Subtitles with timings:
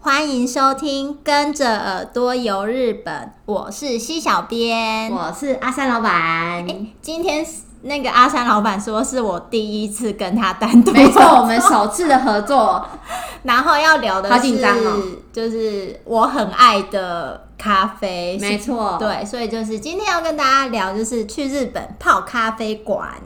[0.00, 3.14] 欢迎收听《跟着耳朵游日本》，
[3.46, 6.64] 我是西小编，我是阿三老板。
[6.66, 7.44] 欸，今天
[7.82, 12.86] 那个阿三老板说是我第一次跟他单独，没错，我们首次的合作。
[13.42, 23.20] 然后要聊的是，好紧张哦，就是我很爱的咖啡，没错，对，所以就是今天要跟大家聊，就是去日本泡咖啡馆。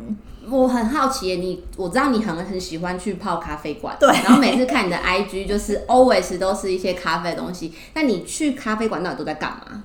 [0.60, 4.08] 我很好奇，你我知道你很很喜欢去泡咖啡馆，对。
[4.08, 7.72] 然后每次看你的 IG，就是 always 都是一些咖啡的东西。
[7.94, 9.82] 那你去咖啡馆到底都在干嘛？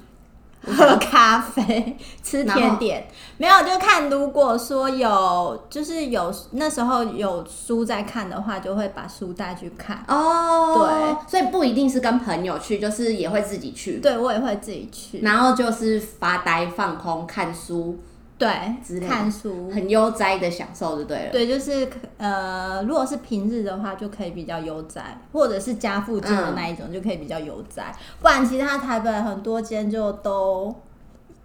[0.70, 4.10] 喝咖啡、 吃甜点，没有就看。
[4.10, 10.04] 如果说有，就是有那时候有书在看的话，就会把书带去看。
[10.10, 14.00] 哦，对，所以不一定是跟朋友去，就是也会自己去。
[14.00, 17.98] 对，我也会自己去，然后就是发呆、放空、看书。
[18.38, 18.48] 对，
[19.08, 21.32] 看书很悠哉的享受就对了。
[21.32, 27.92] 对，就是呃，如果是平日的话，就可以比较悠哉，或者是家附近的那一种，嗯、就可以比较悠哉。
[28.22, 30.76] 不然其他台北很多间就都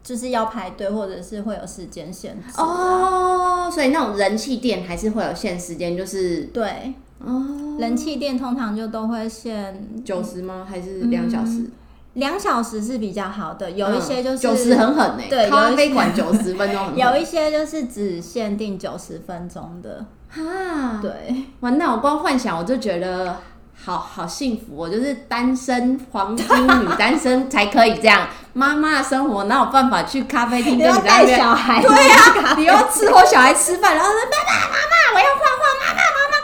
[0.03, 2.61] 就是要排队，或者是会有时间限制。
[2.61, 10.67] 哦，所以那种人气店还是会有限时间，就是对哦，人气店通常就都会限九十吗？
[10.69, 11.61] 还是两小时？
[11.61, 11.73] 嗯
[12.15, 15.29] 两小时是比较好的，有一些就是九十、嗯、很狠呢、欸。
[15.29, 20.05] 对，咖啡馆九十分钟， 有一些就是只限定九十分钟的。
[20.29, 23.37] 哈，对，哇，那我光幻想我就觉得
[23.85, 28.29] 好好幸福，我就是单身黄金女单身才可以这样。
[28.55, 31.81] 妈妈的生活哪有办法去咖啡厅跟你带小孩？
[31.81, 36.35] 对啊， 你要伺候小孩吃饭，然后说爸爸妈妈，我要画画，妈妈妈妈，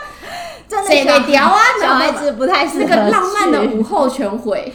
[0.67, 1.59] 真的谁给叼啊？
[1.79, 2.85] 小孩子不太适合。
[2.89, 4.73] 那个浪漫的午后全毁。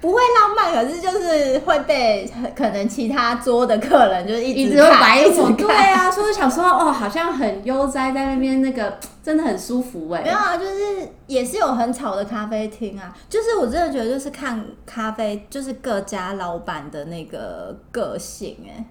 [0.00, 5.56] 不会浪漫，可是就是会被可能其他桌的客人就是一直一直会白眼。
[5.56, 10.22] 对啊，所以想说哦，好像很悠哉，在那边那个真的很舒服哎。
[10.22, 13.14] 没有啊，就是也是有很吵的咖啡厅啊。
[13.28, 18.82] 就是我真的觉得，就是看咖啡，就是各家老板的那个个性哎。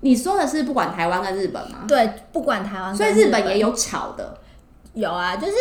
[0.00, 1.84] 你说的是不管台湾跟日本吗？
[1.88, 4.36] 对，不管台湾，所以日本也有吵的。
[4.92, 5.54] 有啊，就是。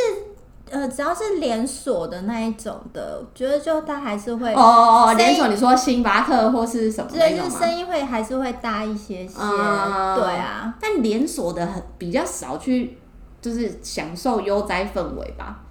[0.70, 7.44] 呃，只要是连锁的那一种的，我觉得就它还是会哦哦哦，连锁你说星巴克或是什么那种吗？
[7.46, 10.76] 就是声音会还是会大一些些，嗯、对啊。
[10.80, 12.98] 但连锁的很比较少去，
[13.42, 15.62] 就是享受悠哉氛围吧。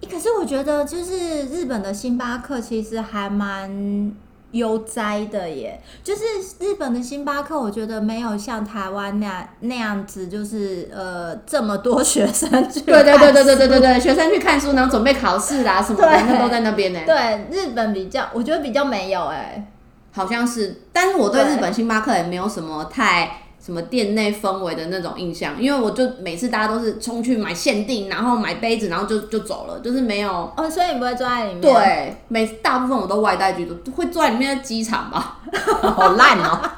[0.00, 4.12] 欸，可是我觉得就是日本的星巴克其实还蛮。
[4.52, 6.22] 悠哉的耶，就是
[6.60, 12.80] 日本的星巴克，我觉得没有像台湾那样那样子，就是呃这么多学生去。
[12.80, 17.00] 对对对对对对对对，学生去看书，然后准备考试啦什么的，那都在那边呢。
[17.04, 19.66] 对，日本比较，我觉得比较没有哎，
[20.12, 23.38] 好像是，但是我对日本星巴克也没有什么太。
[23.64, 31.60] 什么店内氛围的那种印象，因为我就每次大家都是冲去买限定，然后买杯子，然后就就走了，就是没有哦，所以你不会坐在里面？
[31.60, 35.38] 对，每大部分我都外带居多，会坐在里面的机场吧，
[35.94, 36.70] 好烂哦、喔。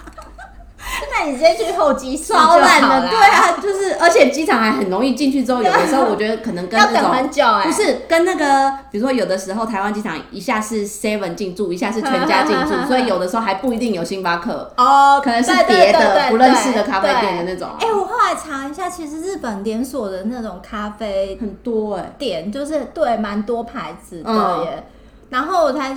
[1.11, 17.69] 那你直接去候机室超烂的，对啊，就是而且机场还很容易进去之后，有的时候我觉得可能跟 要等很久哎、欸，不是跟那个，比如说有的时候台湾机场一下是 Seven 进驻，一下是全家进驻， 所以有的时候还不一定有星巴克哦，可能是别的不认识的咖啡店的那种。
[17.81, 24.31] 哎、欸，我后来查一下，其实日本连锁的那种咖啡很多哎，店就是对蛮多牌子的
[24.65, 24.85] 耶，嗯、
[25.31, 25.97] 然后我才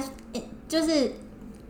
[0.68, 1.14] 就是。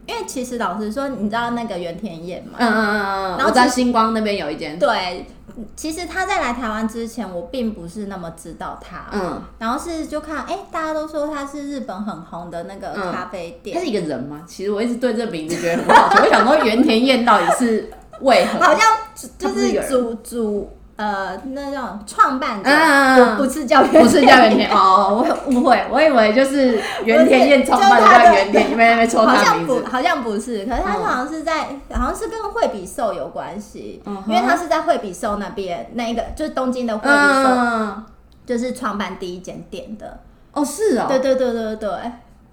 [0.07, 2.53] 因为其实老实说，你知道那个原田彦吗？
[2.57, 3.37] 嗯嗯嗯嗯。
[3.37, 4.79] 然后在星光那边有一间。
[4.79, 5.27] 对，
[5.75, 9.05] 其实他在来台湾之前，我并不是那么知道他。
[9.11, 9.41] 嗯。
[9.59, 13.77] 然后是就看，哎、欸，大家都说他是日本很红的那个咖啡店。
[13.77, 14.41] 他是一个人吗？
[14.47, 16.23] 其实我一直对这个名字觉得很好奇。
[16.23, 17.91] 我想说原田彦到底是
[18.21, 18.59] 为何？
[18.65, 18.97] 好像
[19.37, 20.69] 就是主主。
[20.97, 38.03] 呃，那种创办者，嗯、不是叫不是叫原田哦，我误会，我以为就是原田彦创办的叫原田，因为没错，好像不，好像不是，可是他好像是在，嗯、好像是跟惠比寿有关系，嗯、因为他是在惠比寿那边，那一个就是东京的惠比寿，嗯、
[38.43, 40.19] 就是创办第一间店的。
[40.53, 41.89] 哦，是哦，对对对对对。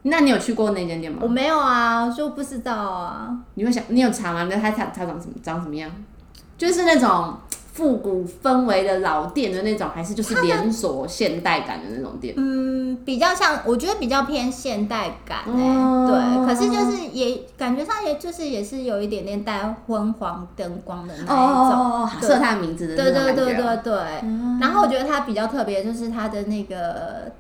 [0.03, 1.21] 那你有去过那间店吗？
[1.23, 3.31] 我没有啊，就不知道啊。
[3.55, 4.47] 你会想，你有查吗？
[4.51, 5.33] 那他他他长什么？
[5.43, 5.91] 长什么样？
[6.59, 7.33] 就是那种。
[7.75, 12.33] 复古氛围的老店的那种，还是就是连锁现代感的那种店？
[12.37, 15.77] 嗯，比较像，我觉得比较偏现代感哎、欸。
[15.77, 21.37] 哦、对，可是就是也感觉上也就是也是有一点点带昏黄灯光的那一种。
[21.37, 22.97] 哦，设他的名字的。
[22.97, 23.95] 对对对对对。
[24.23, 27.33] 嗯、然后我觉得它比较特别，就是它的那个。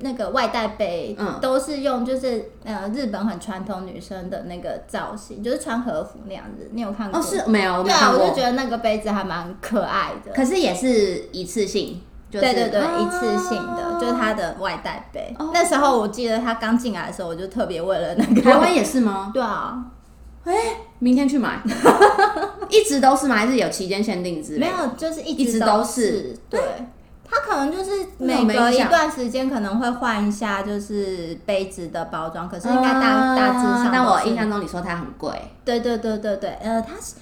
[0.00, 6.68] 那个外带杯，嗯，都是用就是呃日本很传统女生的那个造型，就是穿和服那样子。
[6.72, 7.20] 你有看过？
[7.20, 10.32] 哦，是没有，对啊，我就觉得那个杯子还蛮可爱的。
[10.32, 12.00] 可是也是一次性，
[12.30, 15.34] 就是、对对对，啊、一次性的，就是它的外带杯。
[15.38, 18.42] 哦、那时候我记得他刚进来的时候，我就特别为了那个。
[18.42, 19.30] 台湾也是吗？
[19.34, 19.84] 对啊。
[20.44, 21.62] 哎、欸，明天去买。
[22.68, 23.36] 一直都是吗？
[23.36, 24.66] 还是有期间限定之类？
[24.66, 26.36] 没有，就是一直，一直都是。
[26.50, 26.60] 对。
[27.24, 33.90] 他可能就是每隔一段时间可能会换一下，就是杯子的包装，可是应该大大致上。
[33.92, 35.32] 但我印象中你说它很贵。
[35.64, 37.14] 对对对对对，呃，他是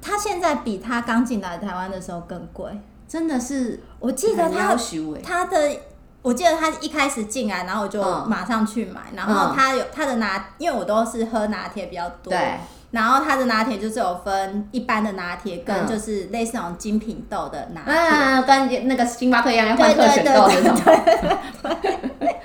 [0.00, 3.80] 他现在比他刚进来台湾的时候更贵，真的是。
[4.00, 4.74] 我记得他
[5.22, 5.76] 他的，
[6.22, 12.32] 我记得他一开始进来，然后我就马上去买，然后他有他的拿，因为我都是喝拿铁比较多。
[12.32, 12.54] 对。
[12.92, 22.36] 然后他的拿铁就是有分一般的拿铁跟就是类似那种精品豆的拿铁，嗯，跟那个星巴克一样要换特选豆那种，对对对，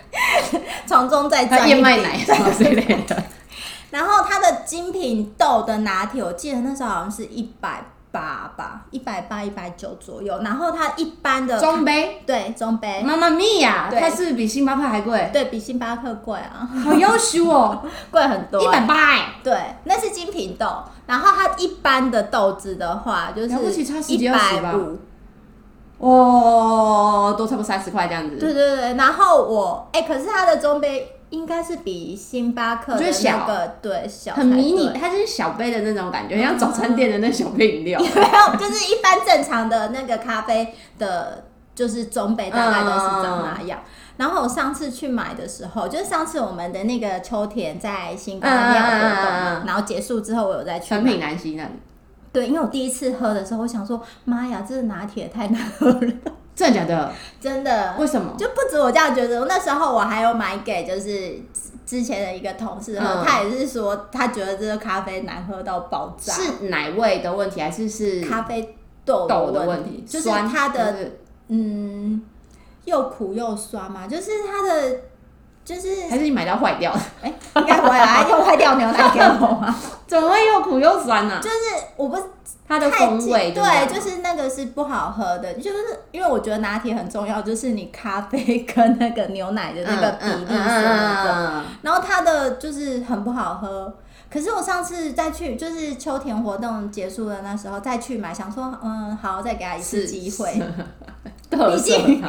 [0.88, 3.24] 从中再赚燕麦奶什么之类的。
[3.92, 7.84] 然后它的精品豆的拿铁，我记得那时候好像是一百。
[8.18, 10.40] 八吧，一百八、一百九左右。
[10.44, 18.96] 然后它一般的中杯，对中杯，妈妈咪呀，它是比星巴克还贵，对比星巴克贵啊，好优秀哦， 贵很多，一百八。
[18.96, 20.66] 哎，对，那是精品豆。
[21.06, 23.48] 然后它一般的豆子的话，就是
[24.14, 24.98] 一百五，
[26.00, 28.38] 哦，都差不多三十块这样子。
[28.38, 31.14] 对对对，然后我哎，可是它的中杯。
[31.30, 38.00] 应该是比星巴克的那个对小很迷你，它就是小杯的那种感觉，像早餐店的那小杯饮料。
[38.00, 41.44] 没有，就是一般正常的那个咖啡的，
[41.76, 43.80] 就是中杯大概都是长那样。
[44.16, 50.90] 然后我上次去买的时候，就是上次我们的那个秋田在新高那样活动，然后结束之后我有再去。
[50.90, 51.72] 诚品南西那里。
[52.32, 56.14] 对，因为我第一次喝的时候，我想说，妈呀，这个拿铁太难喝了。
[56.58, 57.14] 真的假的？
[57.40, 57.96] 真的？
[58.00, 58.34] 为什么？
[58.36, 59.46] 就不止我这样觉得。
[59.46, 61.40] 那时候我还有买给就是
[61.86, 66.34] 之前的一个同事喝，嗯、他也是说他觉得这个咖啡难喝到爆炸。
[66.34, 68.76] 是奶味的问题，还是是咖啡
[69.06, 70.04] 豆豆的问题？
[70.08, 71.12] 就是它的
[71.50, 72.24] 嗯，
[72.86, 74.98] 又苦又酸嘛，就是它的
[75.68, 77.02] 就是还是你买到坏掉了？
[77.22, 79.76] 哎、欸，应该回来用坏掉牛奶给我吗？
[80.08, 81.42] 怎么会又苦又酸呢、啊？
[81.44, 81.56] 就是
[81.98, 82.18] 我不。
[82.70, 85.78] 它的风味对，就是那个是不好喝的，就是
[86.12, 93.96] 因为我觉得拿铁很重要，就是你咖啡跟那个牛奶的那个比例什么的，然后它的就是很不好喝。
[94.30, 100.62] 可是我上次再去，就是秋田活动结束的那时候再去买，想说嗯好，再给他一次机会。
[101.50, 102.24] 毕竟，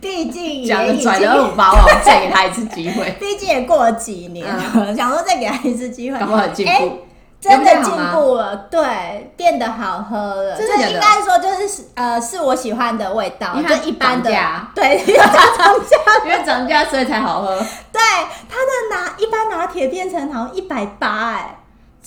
[0.00, 3.10] 毕竟讲的拽的很包哦，再给他一次机会。
[3.20, 4.46] 毕竟也过了几年，
[4.96, 6.98] 想说再给他一次机会，赶快进步。
[7.40, 10.56] 真的进步了，对，变得好喝了。
[10.56, 14.28] 这应该说就是呃，是我喜欢的味道，就一般的。
[14.74, 15.96] 对，因为涨价，
[16.26, 17.56] 因为涨价所以才好喝。
[17.92, 18.02] 对，
[18.50, 21.57] 它的拿一般拿铁变成好像一百八，哎。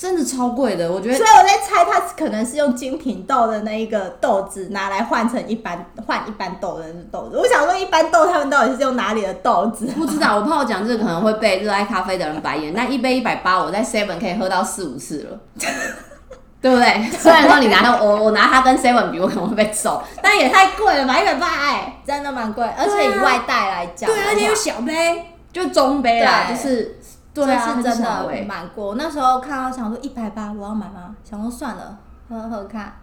[0.02, 1.16] 真的超贵的，我觉得。
[1.16, 7.38] 所以我在猜，它可能是用精品豆的那一个豆子拿来换成一般换一般豆的豆子。
[7.38, 9.86] 我想说，一般豆他们到底是用哪里的豆子？
[9.96, 12.74] 不知道，我怕我讲这个可能会被热爱咖啡的人白眼。
[12.74, 15.40] 那一杯一百八，我在 Seven 可以喝到四五次了，
[16.60, 17.08] 对不对？
[17.20, 26.98] 虽然说你拿到， 我我拿它跟 Seven 比，我可能会被揍，但也太贵了吧，一百八哎，真的蛮贵，而且以外带来讲，对，而且有小杯，就中杯啦，就是。
[27.34, 28.96] 对啊，是真的买过。
[28.96, 31.16] 那时候看到想说一百八，我要买吗？
[31.24, 31.98] 想说算了，
[32.30, 32.94] 喝喝看。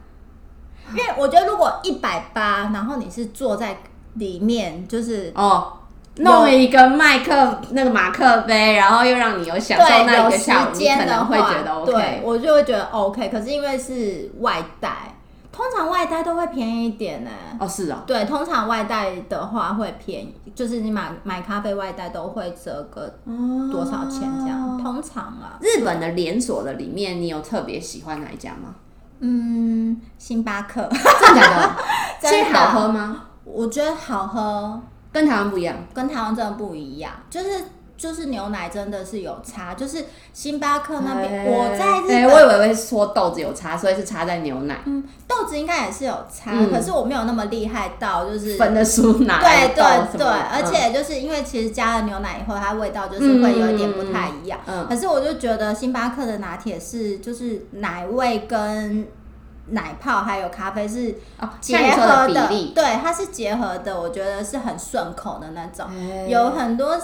[0.91, 3.79] 因为我觉得如果一百八，然后你是坐在
[4.15, 5.73] 里面，就是哦，
[6.17, 11.93] 弄一个麦克那个马克杯，然后又让你有享受那个下午，你可能会觉得 OK。
[11.93, 13.29] 对，我就会觉得 OK。
[13.29, 15.15] 可是因为是外带。
[15.51, 17.31] 通常外带都会便宜一点呢。
[17.59, 18.05] 哦，是啊。
[18.07, 23.09] 对，通常外带的话会便宜，就是你买买咖啡外带都会折个
[23.73, 24.77] 多少钱这样。
[24.77, 28.75] 哦、通常啊，日本的连锁的里面，你有特别喜欢哪一家吗？
[29.21, 30.89] 嗯，星巴克。
[30.91, 31.77] 真的假的？
[32.31, 33.25] 真的好喝吗？
[33.45, 37.65] 我觉得好喝，跟台湾不一样，跟台湾真的不一样，就是。
[37.99, 44.81] 就是牛奶真的是有差，就是星巴克那边，欸、我在日本、欸，我以为会说豆子有差，所以是差在牛奶。
[44.87, 49.41] 嗯，豆子应该也是有差，嗯、可是我没有那么厉害到就是分得出哪。
[49.41, 49.85] 对对
[50.17, 54.61] 对，而且就是因为其实加了牛奶以后，它味道就是会有一点不太一样。
[54.67, 59.09] 嗯，可是我就觉得星巴克的拿铁是就是奶味跟
[59.71, 61.17] 奶泡还有咖啡是
[61.61, 66.97] 结合的，的比例对，它是结合的，我觉得是很顺口的那种，欸、有很多。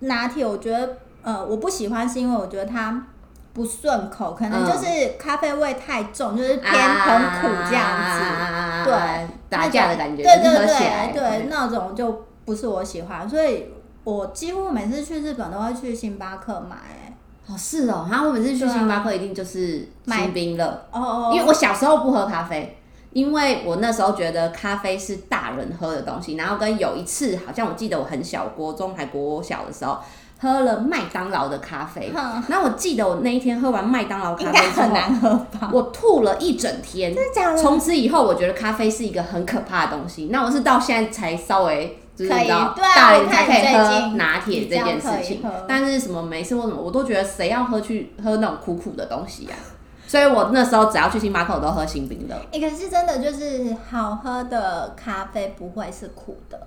[0.00, 3.06] 拿铁我觉得，呃，我不喜欢是因为我觉得它
[3.52, 4.86] 不顺口，可能就是
[5.18, 13.66] 咖啡味太重，嗯、就是偏很苦这样子，啊、对，打架的感觉，对对对对，那种就不是我喜欢，所以
[14.04, 16.76] 我几乎每次去日本都会去星巴克买。
[17.48, 22.79] 哦，是哦，然后我每次去星巴克一定就是星冰乐，哦哦，因为我小时候不喝咖啡。
[23.12, 29.98] 因为我那时候觉得咖啡是大人喝的东西，然后跟有一次好像我记得我很小，国中还国小的时候。
[30.42, 32.10] 喝了麦当劳的咖啡，
[32.48, 35.70] 然后我记得我那一天喝完麦当劳咖啡之后，很难喝吧？
[35.70, 37.14] 我吐了一整天。
[37.14, 37.58] 真的假的？
[37.58, 40.30] 从此以后，我觉得咖啡是一个很可怕的东西。
[40.32, 49.52] 那我是到现在才稍微就是知道大人才可以喝拿铁这件事情，但是什么没事或什么，我都觉得谁要喝去喝那种苦苦的东西啊？
[50.10, 52.34] 所以我那时候只要去星巴克，我都喝星冰的。
[52.34, 56.58] 哎、欸，可是真的就是好喝的咖啡不会是苦的。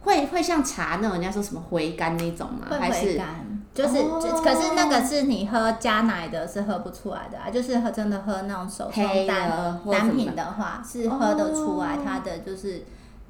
[0.00, 2.66] 会会像茶那种人家说什么回甘那种吗？
[2.68, 7.48] 会回甘，就是、哦、就可是那个是你喝加奶的，是喝不出来的啊。
[7.48, 12.84] 就是喝真的喝那种手冲单单品的话，是喝得出来它的就是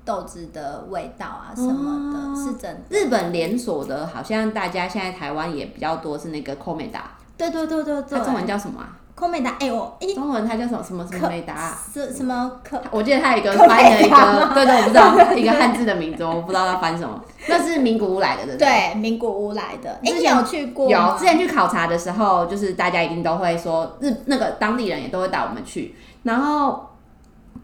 [0.06, 2.80] 豆子的味道啊什么的，哦、是真的。
[2.88, 7.02] 日本连锁的，好像大家现在台湾也比较多，是那个 Komeda。
[7.36, 8.96] 对对对对对，它中文叫什么啊？
[9.14, 11.76] 空美达，哎、欸、我，哎、欸，中文它叫什么什么什么美达？
[11.92, 12.80] 是什么可？
[12.90, 17.20] 我记得它有一个翻的一个，对对，我不知道一个汉字的名字，我不知道它翻什么。
[17.48, 18.66] 那是名古屋来的，对不对？
[18.66, 20.00] 对，名古屋来的。
[20.04, 25.94] 之前有去过，有之前去考察的时候，就是大家一定都会说日那个当地人也都会带我们去，
[26.24, 26.90] 然后。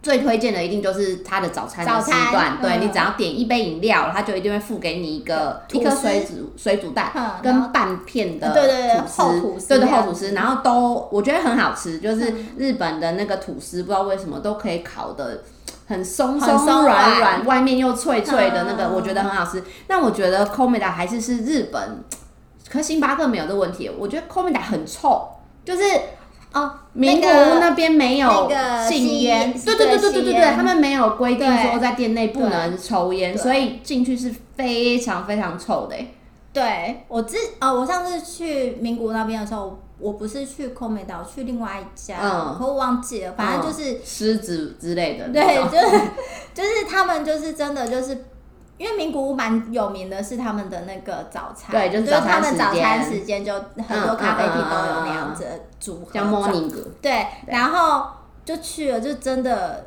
[0.02, 15.42] 最推荐的一定就是它的早餐的时段，对，你只要点一杯饮料，它就一定会付给你一个一颗水煮水煮蛋跟半片的吐司，对对厚吐司，然后都我觉得很好吃，就是日本的那个吐司，不知道为什么都可以烤的
[15.86, 17.18] 很松松软。
[17.18, 19.62] 软，外面又脆脆的那个，我觉得很好吃。
[19.88, 22.02] 那我觉得 Komeda 还是是日本，
[22.70, 25.28] 可星巴克没有这个问题，我觉得 Komeda 很臭，
[25.62, 25.82] 就是。
[26.52, 28.50] 哦，民国屋那边没有
[28.88, 35.96] 禁烟，对对对对对对对，他们没有规定说在店内不能抽烟，所以进去是非常非常臭的。
[36.52, 46.04] 对，我之哦，我上次去名古屋那边的时候，我不是去 Komeda，去另外一家，嗯，我忘记了，反正就是狮子之类的，对，就是
[46.52, 48.24] 就是他们就是真的就是。
[48.80, 53.52] 因为名古屋蛮有名的是他们的那个早餐，对，就是他们早餐时间就
[53.86, 56.72] 很多咖啡厅都有那样子的组合，叫 morning。
[57.02, 58.06] 对，然后
[58.42, 59.84] 就去了，就真的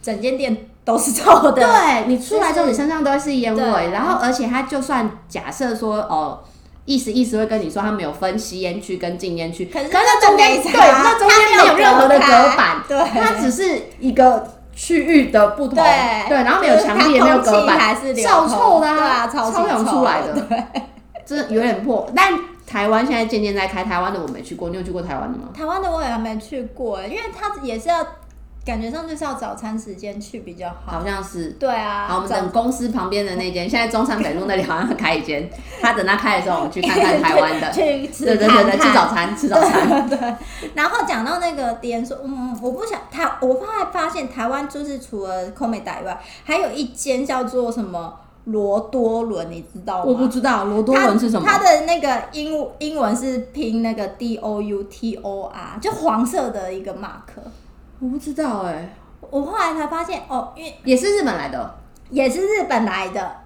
[0.00, 1.52] 整间店都是臭的。
[1.52, 3.90] 对，你出来之后，你身上都是烟味。
[3.90, 6.42] 然后，而且他就算假设说哦，
[6.86, 14.48] 意思意思会跟你说他们有分吸烟区跟禁烟区，可是那中间对，那中间没有任何的隔板，对，它只是一个。
[14.74, 20.64] 区域的不同，对，对，然后没有墙壁，也没有隔板，臭臭的啊，超氧出来的，对，
[21.24, 22.10] 真的有点破。
[22.14, 22.32] 但
[22.66, 25.48] 台湾现在渐渐在开，台湾的我没去过，你有去过台湾的吗？
[25.56, 28.04] 台湾的我也还没去过，因为它也是要。
[28.64, 31.50] 感觉上就是要早餐时间去比较好，好像是。
[31.60, 32.06] 对啊。
[32.08, 35.48] 好，我们等公司旁边的那间，现在中山北路那里好像要开一间，
[35.82, 37.70] 他等他开的时候，我们去看看台湾的。
[37.72, 40.08] 去吃对对对对， 吃早餐，吃早餐。
[40.08, 40.18] 对。
[40.74, 50.04] 然后讲到那个店，说嗯，我不想台，我后来发现台湾就是除了 Komeda 以外，还有一间叫做什么罗多伦，你知道吗？
[50.06, 51.46] 我不知道罗多伦是什么。
[51.46, 57.42] 它的那个英英文是拼那个 D O U T O R，就黄色的一个 mark。
[58.00, 58.96] 我不知道哎、欸，
[59.30, 61.74] 我后来才发现哦，因为也是日本来的，
[62.10, 63.44] 也是日本来的。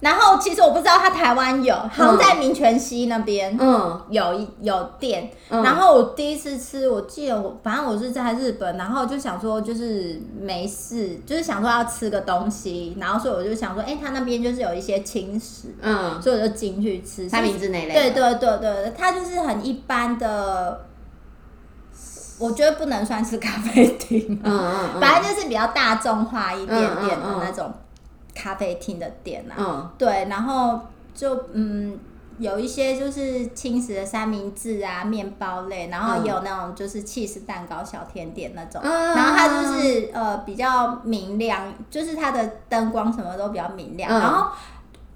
[0.00, 5.30] 然后其实我不知道他台湾有，好像在民权西那边，嗯，有一有店。
[5.48, 17.28] 嗯、然后我第一次吃，我记得我反正我是在日本，然后就想说就是没事，就是想说要吃个东西，然后所以我就想说，哎、欸，他那边就是有一些轻食，嗯，所以我就进去吃。
[17.28, 20.86] 三明治那类，对对对对，他就是很一般的。
[22.42, 25.00] 我觉得不能算是咖啡厅，嗯嗯，嗯。
[25.00, 27.72] 反正就是比较大众化一点点的那种
[28.34, 30.80] 咖啡厅的店啊，嗯，对，然后
[31.14, 31.98] 就嗯
[32.38, 44.50] 有一些就是轻食的三明治啊、面包类，然后也有那种就是起司蛋糕、小甜点那种，嗯、然后它就是呃比较明亮，就是它的灯光什么都比较明亮，嗯、然后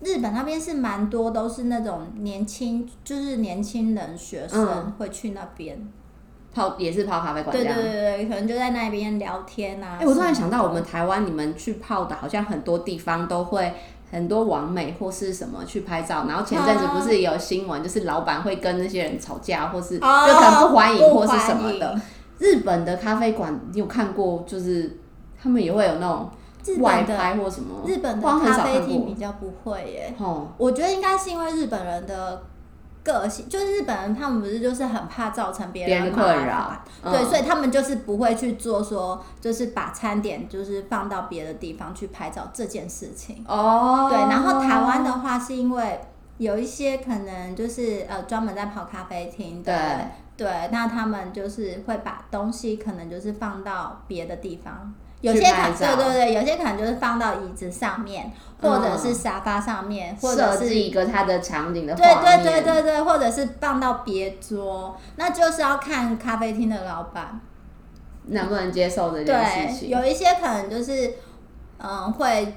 [0.01, 5.89] 日本那边是蛮多都是那种年轻，就是年轻人学生会去那边。
[6.57, 9.97] 泡也是泡咖啡馆，对对对对，可能就在那边聊天啊。
[9.97, 13.75] 哎、欸，我突然想到，我们台湾你们去泡的，好像很多地方都会
[14.11, 16.25] 很多网美或是什么去拍照。
[16.27, 22.01] 然后前阵子不是有新闻，啊、就是老板会跟那些人吵架，或是就可能不欢迎或是什么的。
[22.39, 24.43] 日本的咖啡馆，你有看过？
[24.47, 24.99] 就是
[25.39, 26.31] 他们也会有那种
[26.79, 27.83] 外拍或什么？
[27.87, 30.15] 日本的咖啡厅比较不会耶。
[30.19, 32.43] 哦，我觉得应该是因为日本人的。
[33.07, 43.45] 个性就是日本人，他们不是就是很怕造成别人困扰，嗯、对，所以他们就是不会去做说，就是把餐点就是放到别的地方去拍照这件事情。
[43.47, 46.01] 哦，对，然后台湾的话是因为
[46.39, 49.73] 有一些可能就是呃专门在跑咖啡厅的，
[50.37, 54.93] 对，对，那他们就是会把东西可能就是放到别的地方。
[55.23, 58.31] 有些可能对对对，有些可能就是放到椅子上面，
[58.61, 61.95] 或者是沙发上面，嗯、或者是一个它的场景的。
[61.95, 67.41] 对对对对对，或者是放到别桌，那就是要看咖啡厅的老板
[68.27, 69.89] 能不能接受这件事情。
[69.89, 71.15] 对，有一些可能就是
[71.79, 72.55] 嗯会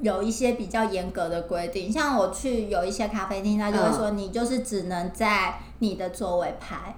[0.00, 6.94] 有一些比较严格的规定，像我去有一些咖啡厅，他就会说你就是只能在你的座位拍。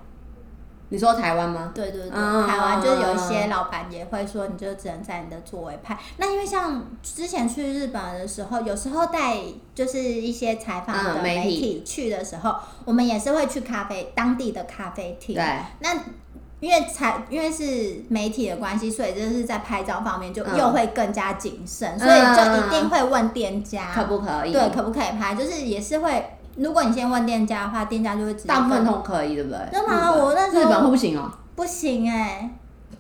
[0.93, 1.73] 你说台湾吗？
[1.75, 5.99] 对对对，嗯、台湾就是有一些老板也会说，你就只能在你的座位拍。
[6.19, 9.39] 那因为像之前去日本的时候，有时候带
[9.75, 15.35] 就是一些采访的媒体去的时候，嗯、我们也是会去咖啡当地的咖啡厅。
[15.35, 15.45] 对。
[15.81, 15.99] 那
[16.61, 26.23] 因为采因为是媒体的关系，所以就是在拍照方面就又会更加谨慎，嗯、所以就一定会问店家可不可以，对，可不可以拍，就是也是会。
[26.57, 28.49] 如果你先问店家的话，店家就会直接。
[28.49, 29.59] 大部分都可以，对不对？
[29.73, 30.13] 真的吗？
[30.13, 31.31] 我那时候日本会不行哦。
[31.55, 32.51] 不行哎、欸，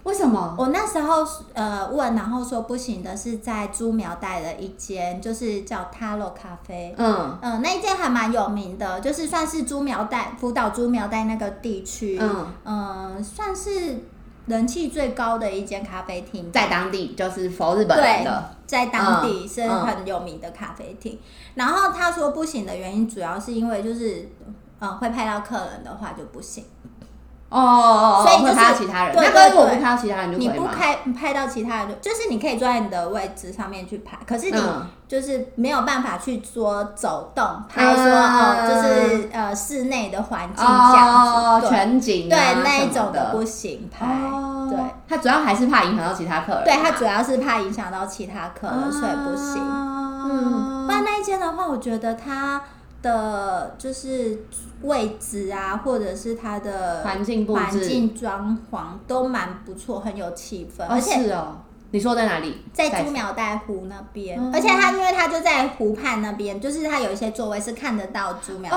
[0.05, 0.55] 为什么？
[0.59, 6.95] 我那时候呃问，然后说不行的是在朱苗带的一间，就是叫 Taro 咖啡。
[6.99, 14.05] 嗯嗯、呃，那一间还蛮有名的，就是算是朱苗带福岛朱苗带那个地区，嗯嗯、呃，算是。
[14.47, 21.13] 人气最高的一间咖啡厅，在当地就是佛日本人的，在当地是很有名的咖啡厅。
[21.13, 24.29] 嗯嗯、然后他说不行的原因，主要是因为就是，
[24.81, 26.65] 嗯，会派到客人的话就不行。
[27.53, 29.15] 哦哦哦，所以就是拍到其他人。
[29.15, 30.55] 对对对，那如果不拍到其他人就可以吗？
[30.55, 34.61] 你不拍拍到其他人就就是你可以坐在你的位置上面去拍，可是你
[35.07, 44.07] 就是没有办法去说走动拍说哦，就是呃室内的环境这样子，全景对那一种的不行拍。
[44.71, 46.65] 对，他主要还是怕影响到其他客人。
[46.65, 49.63] 对，他主要是怕影响到其他客人，所以不行。
[50.25, 52.63] 嗯，不然那一间的话，我觉得他
[53.03, 54.45] 的就是。
[54.83, 60.85] 位置啊，或者是它的环境布置、环境装潢都蛮不错，很有气氛。
[60.89, 61.33] 而且
[61.93, 62.65] 你说在哪里？
[62.73, 64.41] 在朱苗代湖那边。
[64.53, 68.71] 而且它因为它就在湖畔那边，就是它有一些座位是看得到朱苗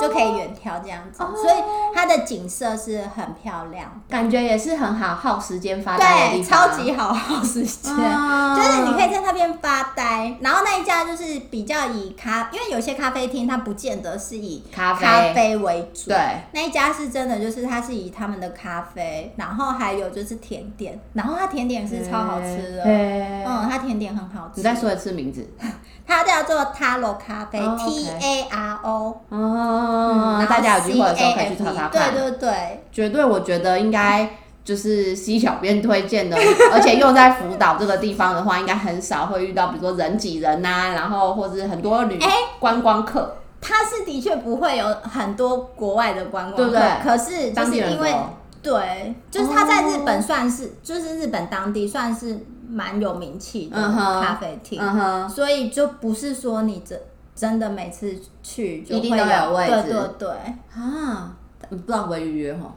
[0.00, 1.54] 就可以远眺这样子，所以
[1.94, 6.68] 它的景色是很漂亮，感觉也是很好耗时间发呆的地方。
[6.68, 10.36] 对，超级好耗时间，就是你可以在那边发呆。
[10.40, 15.06] 然后那一家就是比较以咖，因为有些咖啡厅它不见得是以咖啡。
[15.06, 16.18] 咖啡为主，对，
[16.52, 24.52] 那一家是真的，就是它是以他们的咖啡，然后还有就是甜点，然后它甜点是超好吃的，嗯，它甜点很好吃。
[24.56, 25.46] 你再说一次名字，
[26.06, 34.28] 它叫做 Taro 咖啡，T A R O，哦，大家有机会的时候可以去查查看，对对对，绝对我觉得应该
[34.64, 36.36] 就是 C 小编推荐的，
[36.72, 42.18] 而且又在福岛这个地方的话，应该很少会遇到，比如说人挤人呐，然后或者是很多旅
[42.58, 43.36] 观光客。
[43.62, 48.14] 它是的确不会有很多国外的观光客，对对，可是就是因为
[48.62, 54.80] 对，就是它在日本算是，就是日本当地算是蛮有名气的咖啡厅，
[55.28, 57.00] 所以就不是说你真
[57.34, 60.28] 真的每次去就会有，一定都有位置，对对对。
[60.74, 61.36] 啊，
[61.68, 62.74] 不知道会预约哈？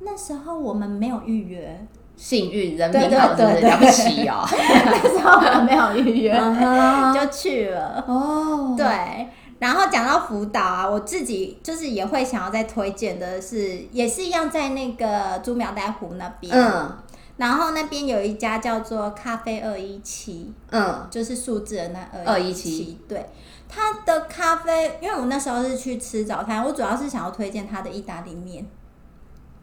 [0.00, 4.44] 那时候我们没有预约，幸运人品好，真的了不起哦。
[4.50, 6.34] 那时候我们没有预约，
[7.14, 8.04] 就去了。
[8.08, 9.28] 哦，对。
[9.58, 16.52] 然后讲到福岛啊，我自己就是也会想要再推荐的是，也是一样在那个猪苗代湖那边。
[16.54, 16.98] 嗯。
[17.36, 22.98] 然后那边有一家叫做咖啡二一七，嗯，就是数字的那二一七。
[23.06, 23.26] 对，
[23.68, 28.66] 它的咖啡，因为我那时候是去吃早餐，我主要是想要推荐它的意大利面。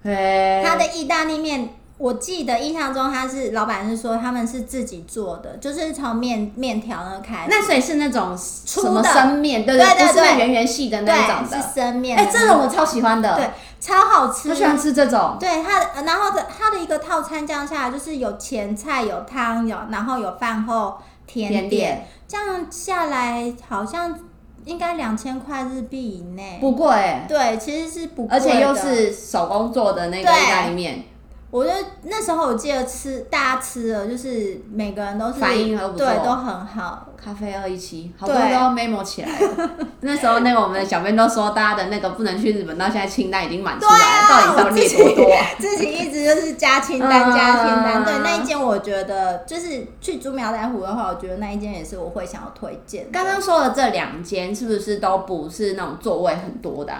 [0.04, 0.62] 嘿。
[0.64, 1.70] 它的意大利面。
[1.98, 7.48] 我记得印象中，他是老板是说他们是自己做的，就是从面面条那开始。
[7.50, 12.18] 那所以是那种粗的生面，对对对，不是圆圆细的那种的，是生面。
[12.18, 14.50] 哎，这种我超喜欢的，对，超好吃。
[14.50, 15.38] 我喜欢吃这种。
[15.40, 24.20] 对它的，然后的它的一个套餐这样下来，就是有前菜、有汤、有然后有饭后甜点，这样下来好像
[24.66, 27.22] 应该两千块日币以内，不贵。
[27.30, 31.06] 对，其实是不贵，而且又是手工做的那个意大利面。
[31.54, 37.10] 我觉得那时候我记得吃大家吃了，就是每个人都是反应都不错，对，都很好。
[37.16, 39.70] 咖啡二一七，好多都要 memo 起来了。
[40.02, 45.38] 那时候那个我们的小编都说，大家的那个不能去日本，到现在清单已经满出来了，到底到底多多多？
[45.60, 48.04] 自己一直就是加清单，加清单。
[48.04, 53.06] 对，那一间我觉得就是去猪苗代湖的话，我觉得那一间也是我会想要推荐。
[53.12, 56.94] 刚刚说的这两间是不是都不是那种座位很多的？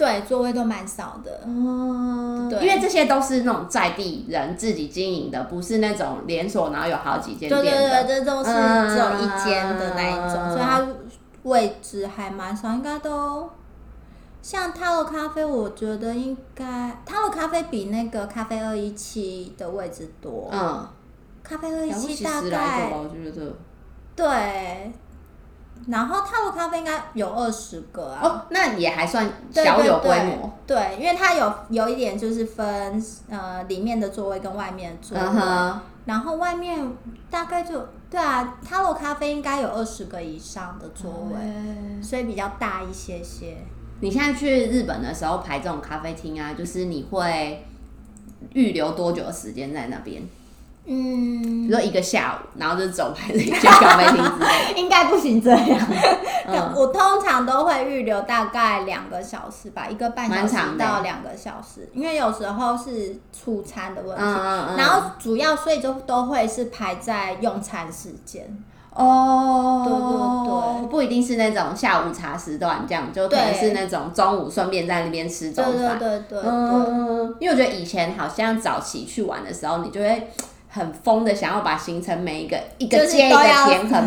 [0.00, 7.62] 对，座位都蛮少的，哦，对，因为这些都是那种在地人自己经营的，不是那种连锁，然后有好几间店的。
[7.62, 10.86] 对对对，这都是只有一间的那一种，嗯、所以它
[11.42, 13.50] 位置还蛮少，应该都
[14.40, 16.64] 像 Taro 咖啡，我觉得应该
[17.06, 20.48] Taro 咖啡比那个咖啡二一七的位置多。
[20.50, 20.88] 嗯，
[21.42, 23.52] 咖啡二一七大概我觉得
[24.16, 24.92] 对。
[25.88, 30.52] 然后他的咖啡应该有二十个啊，哦，那也还算小有规模。
[30.66, 36.86] 对，对，对，因为它有有一点就是分呃里面的座位跟外面的座位，然后外面
[37.30, 43.56] 大概就对啊，他的咖啡应该有二十个以上的座位，嗯、所以比较大一些些。
[44.00, 47.66] 你现在去日本的时候排这种咖啡厅啊，就是你会
[48.54, 50.22] 预留多久的时间在那边？
[50.92, 55.86] 嗯，比如说一个下午，然后就走排一家咖啡厅之类的， 应该不行这样。
[56.52, 64.20] 嗯、我通常都会预留大概两个小时吧，一个半小时到两个小时，因为有时候是出餐的问题。
[64.20, 68.44] 嗯嗯嗯，然后主要所以就都会是排在用餐时间。
[68.92, 75.96] 哦，对对对，不一定是那种下午茶时段这样，就可能是那种中午顺便在那边吃中饭。
[76.00, 80.28] 对对对对，嗯，因为我觉得以前好像早期去玩的时候，你就会。
[80.72, 84.04] 很疯的，想要把行程每一个一个接一个 填很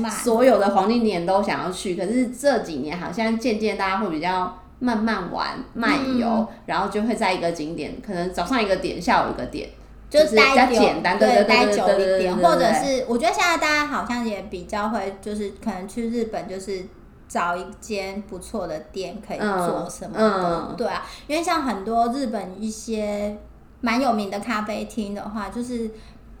[0.00, 1.94] 满，所有的黄金点都想要去。
[1.94, 9.68] 可是这几年好像渐渐大家会比较慢慢玩、漫游，嗯、然后就会在一个景点，可能早上一个点，下午一个点，
[10.08, 16.86] 就是比较简单，对，待久一点，或者是我觉得现在大家好像也比较会，就是可能去日本就是
[17.28, 23.36] 找一间不错的店可以做什么的，嗯嗯、对啊，因为像很多日本一些。
[23.80, 25.90] 蛮有名的咖啡厅的话，就是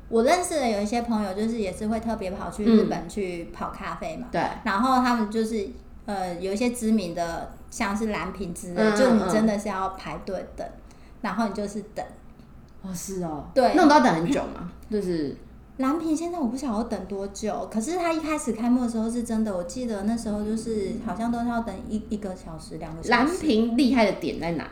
[0.08, 4.26] 我认识的有一些朋友，就是也是会特别跑去日本去跑咖啡嘛。
[4.32, 4.42] 对。
[4.64, 5.68] 然后他们就是
[6.06, 10.66] 呃有一些知名的，像是蓝瓶之类，就你真的是要排队等，
[11.20, 12.04] 然后你就是等。
[12.82, 13.44] 哦，是哦。
[13.54, 13.72] 对。
[13.74, 14.72] 那我都要等很久嘛？
[14.90, 15.36] 就是
[15.76, 23.10] 蓝瓶现在我不晓得要等多久，可是他一开始开幕的时候是真的，我记得那时候就是好像都是要等一一个小时、两个小时。
[23.10, 24.68] 蓝瓶厉害的点在哪？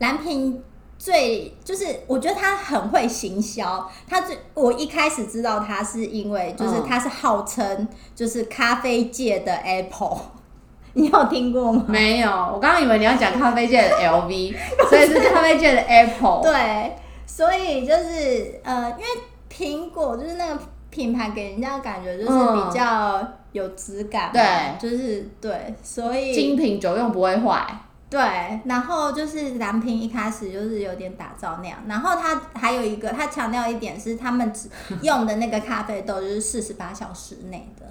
[0.00, 0.62] 蓝瓶。
[1.02, 10.20] 最就是我觉得他很会行销，他最我一开始知道他是因为就是他是号称就是咖啡界的 Apple，
[10.94, 11.84] 你有听过吗？
[11.88, 14.54] 没有，我刚刚以为你要讲咖啡界的 LV，
[14.88, 16.38] 所以是咖啡界的 Apple。
[16.46, 19.06] 对，所以就是呃，因为
[19.52, 27.66] 苹果就是那个品牌给人家的感觉就是比较有质感，对，就是对，所以精品久用不会坏。
[28.12, 34.68] 对，然后就是蓝瓶一开始就是有点打造那样，然后他还有一个，他强调一点是他们只
[35.00, 37.86] 用的那个咖啡豆就是四十八小时内的，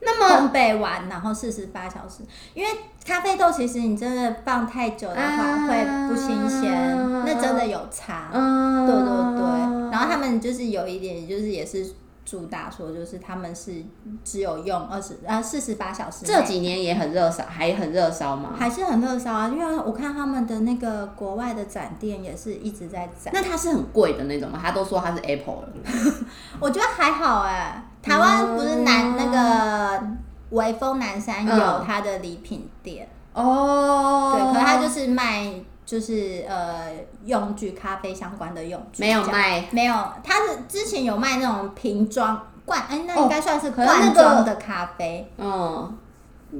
[0.00, 2.70] 那么烘焙完然后四十八小时，因为
[3.06, 9.04] 咖啡豆其实你真的放太久的话会不新鲜，啊、那真的有差，啊、对对
[9.40, 11.90] 对，然后他们就是有一点就是也是。
[12.26, 13.84] 主打说就是他们是
[14.24, 18.50] 只有用二十呃四十八小时，这几年也很热烧，还很热烧吗？
[18.58, 19.48] 还是很热烧啊！
[19.48, 23.32] 因为我看他们的那个国外的展店也是一直在展。
[23.32, 24.58] 那它是很贵的那种吗？
[24.60, 25.68] 他都说它是 Apple 了。
[26.58, 30.06] 我觉得还好哎，台湾不是南那个
[30.50, 35.54] 微风南山有它的礼品店哦，对，可是它就是卖。
[35.86, 36.90] 就是呃，
[37.24, 39.94] 用具咖啡相关的用具没有卖，没有，
[40.24, 45.96] 他是之前有卖那种瓶装罐，哎，那应该算是罐装的咖啡，嗯，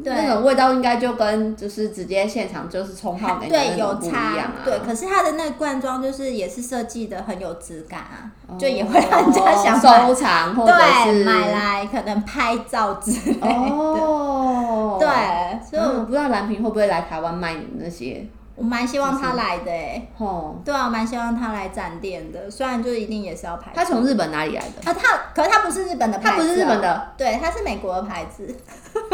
[0.04, 10.72] 对，那种味道应该就跟就是直接现场就是冲泡的对有差，对，可是它的那个罐装就是也是设计的很有质感啊，就也会让人家想收藏或者
[11.04, 15.08] 是买来可能拍照之类的，哦，对，
[15.68, 18.24] 所以我不知道蓝瓶会不会来台湾卖你们那些。
[18.56, 23.70] 我蛮希望他来的哎，哦，对啊，我蛮希望他来展店的，虽然就一定也是要排。
[23.74, 24.90] 他从日本哪里来的？
[24.90, 28.56] 啊，他可是他不是日本的牌子，他不是日本的，对，他是美国的牌子。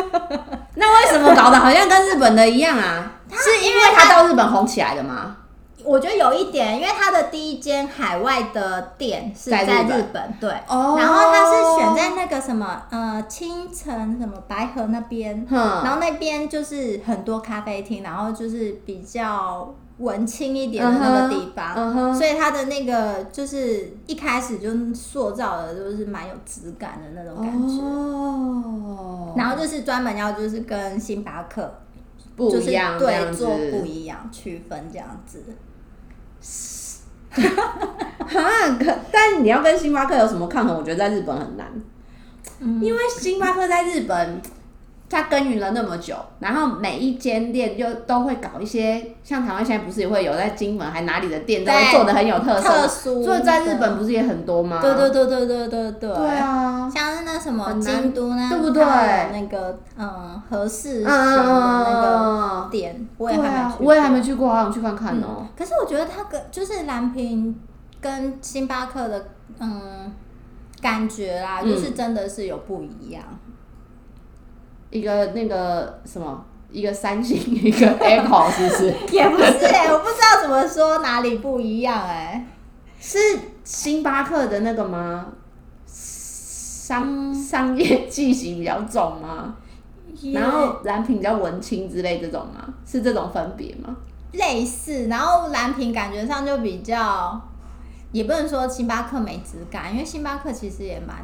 [0.76, 3.12] 那为什么搞得好像跟日本的一样啊？
[3.30, 5.36] 是因为他到日本红起来的吗？
[5.84, 31.72] 我觉得有一点，因为他的第一间海外的店是在日本，日本对，哦，然后他是选在那个什么呃青城什么白河那边，嗯，然后那边就是很多咖啡厅，然后就是比较文青一点的那个地方，嗯嗯、所以他的那个就是一开始就塑造的就是蛮有质感的那种感觉，哦，然后就是专门要就是跟星巴克
[32.34, 35.44] 不一样，对，做不一样区分这样子。
[37.32, 40.76] 哈，可但你要跟星巴克有什么抗衡？
[40.76, 41.66] 我觉得在日本很难，
[42.60, 44.40] 嗯、因为星巴克在日本
[45.12, 54.80] 他耕耘了那么久，然后每一间店又都会搞一些，像台湾现在不是也会有在金门还哪里的店都会做的很有特色，特殊，所以在日本不是也很多吗？
[54.80, 56.14] 对对对对对对对。
[56.14, 58.82] 对啊，像是那什么京都呢，对不对？
[58.82, 65.46] 那个嗯和式的那个店，嗯、我也还没去过，我也还没去过，好想去看看哦。
[65.56, 67.54] 可是我觉得它跟就是蓝瓶
[68.00, 69.26] 跟星巴克的
[69.58, 70.12] 嗯
[70.80, 73.22] 感觉啦，就是真的是有不一样。
[74.92, 78.94] 一个那个什么，一个三星，一个 Apple，是不是？
[79.10, 82.46] 也不是哎、欸，我不知道怎么说哪里不一样哎、欸。
[83.00, 83.18] 是
[83.64, 85.26] 星巴克的那个吗？
[85.86, 89.56] 商商业气息比较重吗？
[90.34, 92.74] 然后蓝瓶比较文青之类这种吗？
[92.86, 93.96] 是这种分别吗？
[94.32, 97.40] 类似，然后蓝瓶感觉上就比较，
[98.12, 101.16] 也不能说星巴克没质感，因为星巴克其实也蛮。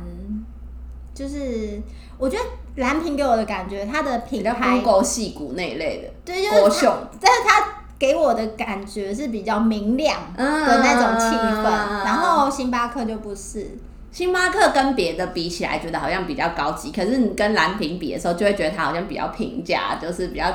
[1.19, 1.81] 就是
[2.17, 2.45] 我觉得
[2.77, 7.65] 蓝瓶给我的感觉，它的品牌够细骨那一类的，对，就是它，但是它
[7.99, 13.77] 给我的感觉是比较明亮的那种气氛，嗯，然后星巴克就不是，
[14.13, 20.47] 星巴克跟别的比起来，觉得好像比较高级，可是你跟蓝瓶比的时候，就会觉得它好像比较平价，就是比较。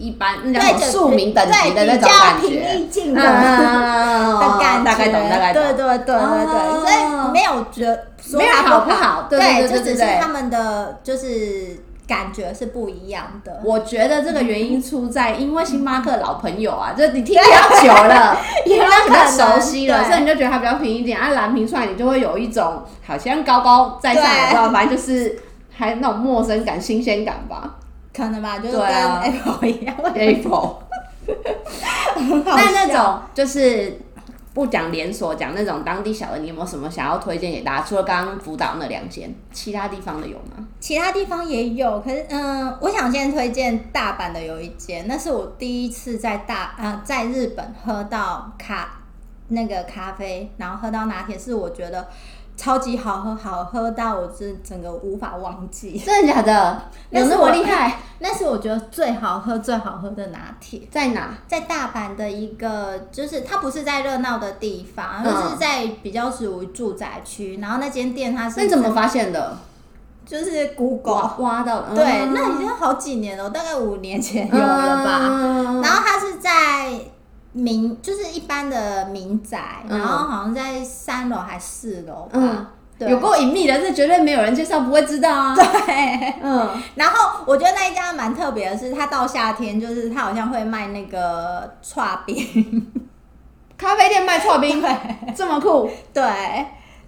[0.00, 5.62] 一般那种庶民等级的那种感觉，平易近 的感觉，大概懂，大概懂。
[5.62, 6.14] 对对对对
[6.46, 6.92] 对，所以
[7.32, 13.60] 没有觉得没有好不好，对就只是他们的就是感觉是不一样的。
[13.64, 21.18] 我觉得这个原因出在，因为星巴克老朋友啊，就你听比较久了，因为比较熟悉了，所以你就觉得它比较平一点。
[21.18, 25.38] 啊，蓝瓶出来，你就会有一种好像高高在上，我不知道，反正就是
[25.76, 27.74] 还那种陌生感、新鲜感吧。
[28.16, 29.94] 可能吧，就是跟 Apple 一样。
[30.02, 30.76] 啊、Apple，
[32.44, 34.00] 但 那种就是
[34.54, 37.84] 不讲连锁，讲那种当地小的，你有没有什么想要推荐给大家？
[37.86, 40.66] 除了刚刚福岛那两间，其他地方的有吗？
[40.80, 48.88] 其他地方也有，可是嗯，我想先推荐大阪的有一间，那是我第一次在大呃在日本喝到咖
[49.48, 52.08] 那个咖啡，然后喝到拿铁，是我觉得。
[52.58, 55.96] 超级好喝，好喝到我是整个无法忘记。
[55.96, 56.82] 真的假的？
[57.10, 58.00] 有那么厉害？
[58.18, 60.82] 那是我觉得最好喝、最好喝的拿铁。
[60.90, 61.38] 在哪？
[61.46, 67.58] 在大阪的一个，就是它不是在热闹的地方，就、嗯、是在比较属于住宅区。
[67.62, 68.60] 然后那间店它是……
[68.60, 69.56] 你怎么发现的？
[70.26, 71.94] 就是 Google 挖，挖到的。
[71.94, 75.20] 对、嗯，那已经好几年了，大概五年前有了吧。
[75.22, 77.00] 嗯、然后它是在。
[77.58, 82.30] 民就是一般的民宅，然后好像在三楼还是四楼吧。
[82.32, 82.66] 嗯，
[83.00, 85.54] 有够隐秘的，这绝对没有人介绍，不会知道啊。
[85.54, 86.68] 对，嗯。
[86.94, 92.86] 然后我觉得那一家蛮特别的是，它到夏天就是它好像会卖那个串冰，
[93.76, 94.82] 咖啡店卖剉冰，
[95.34, 95.90] 这么酷。
[96.12, 96.22] 对，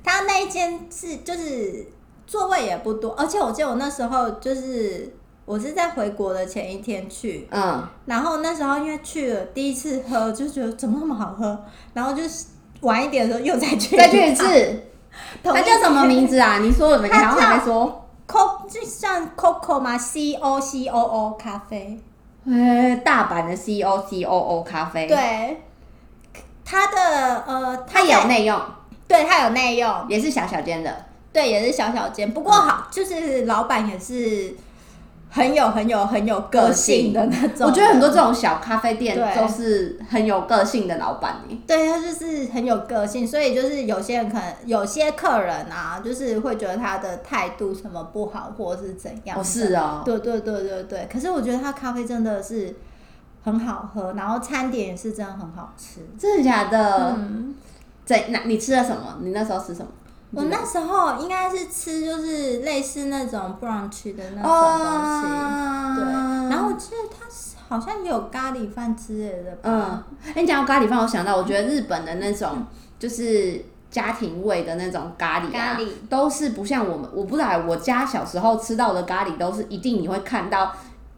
[0.02, 1.86] 它那一间是就是
[2.26, 5.14] 座位也不多，而且我记得我那时候就是。
[5.44, 12.46] 我是在回国的前一天去，嗯，然后那时候因为去了第一次喝，就觉得怎么那么好喝，然后就是
[12.82, 14.84] 晚一点的时候又再去，再去一次。
[15.42, 16.58] 它叫什么名字啊？
[16.62, 17.06] 你说什么？
[17.06, 18.08] 你好像还没说。
[18.28, 22.00] Co 就像 Coco 吗？C O C O O 咖啡。
[22.48, 25.08] 哎，大阪的 C O C O O 咖啡。
[25.08, 25.60] 对，
[26.64, 28.56] 它的呃，它有内用。
[29.08, 31.06] 对，它有内用，也是小小间的。
[31.32, 34.54] 对，也是小小间，不过好，就是老板也是。
[35.32, 41.36] 很有很有很有个性的那种，我觉得很多这种小咖啡店都是很有个性的老板。
[41.66, 49.38] 对，他就是很有个性，所以就是有些人可能有些客人啊，就是会觉得他的态度什么不好，或者是怎样。
[49.38, 50.02] 哦，是啊。
[50.04, 51.08] 对对对对对。
[51.10, 52.74] 可是我觉得他咖啡真的是
[53.44, 56.00] 很好喝，然后餐点也是真的很好吃。
[56.18, 57.14] 真的假的？
[57.16, 57.54] 嗯。
[58.04, 59.18] 在那，你吃了什么？
[59.20, 59.88] 你那时候吃什么？
[60.32, 64.88] 我那时候应该是吃就是类似那种 brunch 的那种东
[65.20, 66.04] 西，oh, 对。
[66.50, 67.26] 然后我记得它
[67.68, 69.58] 好像有咖喱饭之类的。
[69.62, 72.64] 嗯，哎、欸，你讲到咖喱饭，我想到我觉得日本的那种
[72.98, 80.72] 就是家庭味的那种咖喱啊，咖喱都是不像我们，我不知道我家小时候吃到的咖喱都是一定你会看到。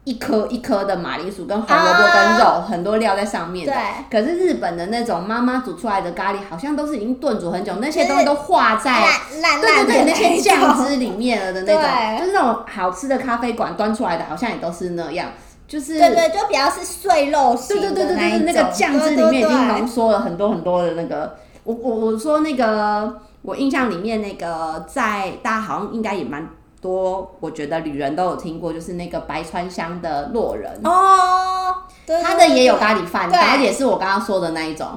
[0.05, 3.71] 一颗一颗的马铃薯跟红萝卜跟肉，啊，很多料在上面的。
[3.71, 3.81] 对。
[4.11, 15.29] 可是日本的那种妈妈煮出来的咖喱，好像都是已经炖煮很久，那些东西都化在烂烂对对对那些酱汁里面了的那种，就是那种好吃的咖啡馆端出来的，好像也都是那样。
[15.65, 21.35] 就是对对，就比较是碎肉型的那对对对对对，那个酱汁里面已经浓缩了很多很多的那个。
[21.63, 26.45] 我我我说那个，我印象里面那个在大家好像应该也蛮。
[26.83, 31.73] 多，我觉得旅人都有听过，就是那个白川乡的洛人哦，
[32.05, 34.87] 对对对对，他的也有咖喱饭，然后也是我刚刚说的那一种。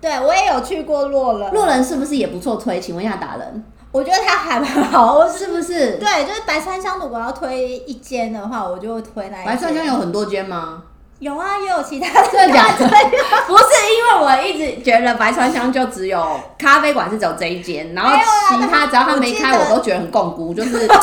[0.00, 2.80] 对，我也有去过洛人，洛人是不是也不错推？
[2.80, 5.98] 请问一下达人，我觉得他还蛮好，是不是？
[5.98, 9.46] 对，就是白川乡，如果要推一间的话，我就会推那一间。
[9.46, 10.82] 白川乡有很多间吗？
[11.18, 12.28] 有啊，也有其他的。
[12.30, 12.86] 真的假的？
[13.46, 18.14] 不是，因为我一直觉得白川乡就只有咖啡馆是只有这一间，然后
[18.48, 20.88] 其他只要他没开，我都觉得很摃龟，就是。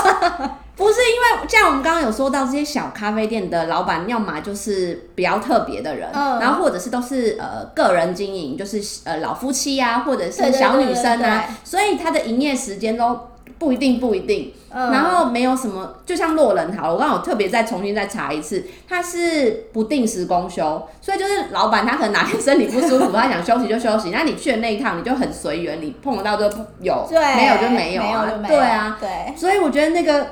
[0.74, 1.06] 不是因
[1.42, 13.20] 为像我们刚刚有说到这些小咖啡店的老板，要么就是比较特别的人，嗯、然后或者是都是呃个人经营，就是呃老夫妻啊，或者是小女生啊，所以他的营业时间都
[13.62, 14.52] 不一定不一定。
[14.74, 26.50] 嗯、然后没有什么，就像洛人好了，我刚好特别再重新再查一次，他是不定时公休，所以就是老板他可能哪天身体不舒服，他想休息就休息，那你去的那一趟你就很随缘，你碰得到就
[26.82, 30.28] 有，对没有就没有啊，有有对啊，对，所以我觉得那个。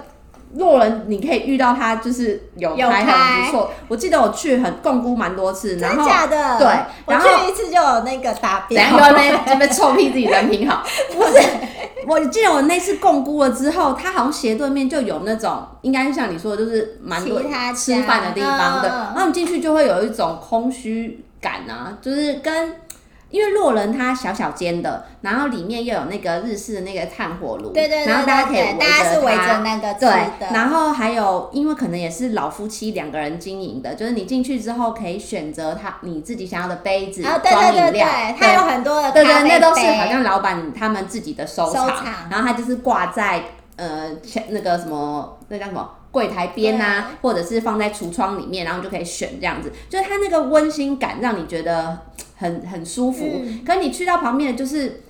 [0.56, 3.72] 洛人，你可以遇到他，就是有开很不错。
[3.88, 6.68] 我记得我去很共估蛮多次，然后真假的对，
[7.06, 8.82] 然后我去一次就有那个达标。
[8.82, 11.40] 然后那边这边臭屁自己人品好， 不是？
[12.08, 17.42] 我记得我那次共估了之后，他好像斜对面就有那种，应该像你说的，就是蛮多
[17.76, 18.88] 吃饭的地方的。
[18.88, 22.74] 然后你进去就会有一种空虚感啊，就是跟。
[23.30, 38.00] 因为洛人它小小间的，然后里面又有那个日式的那个炭火炉，对对对，然后大家可以围着它，大家是围着那个对，然后还有因为可能也是老夫妻两个人经营的，就是你进去之后可以选择他你自己想要的杯子装饮料，哦、对对对。
[38.00, 42.06] 对，它有很多的对对，那都是好像老板他们自己的收藏，收藏。
[42.32, 43.44] 然后它就是挂在
[43.76, 44.10] 呃
[44.50, 52.00] 那个什么那叫什么柜台边啊，或者是放在橱窗里面，然后就可以选这样子，就是它那个温馨感让你觉得。
[52.42, 55.04] 很很舒服，嗯、可你去到旁边的就是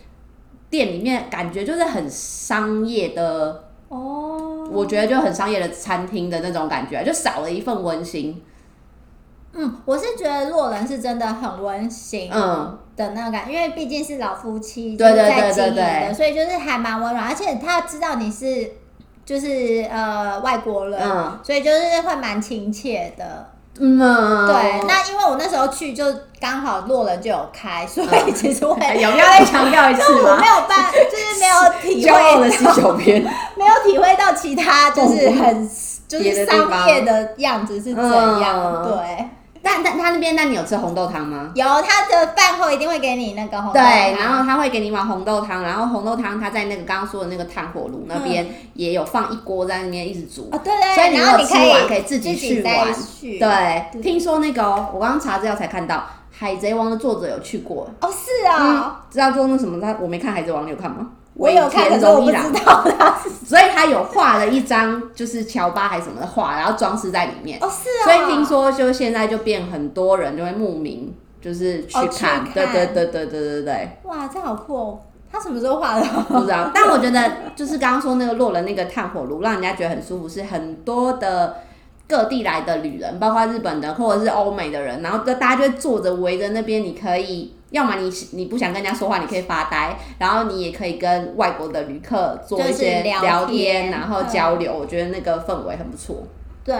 [0.67, 8.41] 店里面，感觉就是很商业的哦，我觉得就很商业的餐厅的那种感觉，就少了一份温馨。
[9.53, 12.79] 嗯，我是觉得洛人是真的很温馨，嗯。
[12.95, 18.71] 的那个感因为毕竟是老夫妻对对在经营的，所以就是还蛮温暖，而且他知道你是
[19.29, 23.45] 就是呃外国人，嗯、所以就是会蛮亲切的。
[23.79, 23.99] 嗯，
[24.47, 26.03] 对，那因为我那时候去就
[26.41, 30.31] 刚好洛人就有开，所以其实我也有没有再强调一次吗？
[30.31, 32.17] 我没有办，就是没有体会
[33.55, 35.69] 没有体会到其他就是很
[36.09, 38.03] 就是商业的样子是怎
[38.41, 39.29] 样，对。
[39.61, 41.51] 但但他那边，那你有吃红豆汤吗？
[41.53, 43.83] 有，他的饭后一定会给你那个红豆汤。
[43.83, 50.49] 对，然后他会给你一碗红豆汤，然后红豆汤他在那个刚刚说的那个炭火炉那边也有放一锅在那边一直煮。
[50.51, 50.95] 哦，对对。
[50.95, 52.87] 所以你如果吃完可以自己去玩。
[53.21, 55.95] 对，听说那个我刚刚查资料才看到，
[56.31, 57.89] 《海贼王》的作者有去过。
[58.01, 59.03] 哦，是啊。
[59.11, 59.81] 知道做那什么？
[59.81, 61.07] 他我没看《海贼王》，你有看吗？
[61.39, 62.33] 我有看，可是我不知
[62.65, 67.57] 道他是， 所以他有画了一张就是乔巴还是什么的画，然后装饰在里面。
[67.61, 68.03] 哦，是啊。
[68.03, 72.43] 所以听说就现在就变很多人就会慕名，就是去看。
[72.53, 73.89] 对对对对对对对。
[74.03, 74.99] 哇，这好酷哦！
[75.31, 76.05] 他什么时候画的？
[76.27, 76.69] 不知道。
[76.75, 81.55] 但我觉得就是刚刚说那个洛人那个炭火炉，让人家觉得很舒服，是很多的
[82.05, 87.53] 各地来的旅人，包括日本的或者是欧美的人，然后就大家就会坐着围着那边，你可以。
[87.71, 94.73] 要么你你不想跟人家说话，你可以发呆，然后你也可以跟外国的旅客做一些聊天，聊天然后交流。
[94.73, 96.23] 嗯、我觉得那个氛围很不错。
[96.63, 96.75] 对。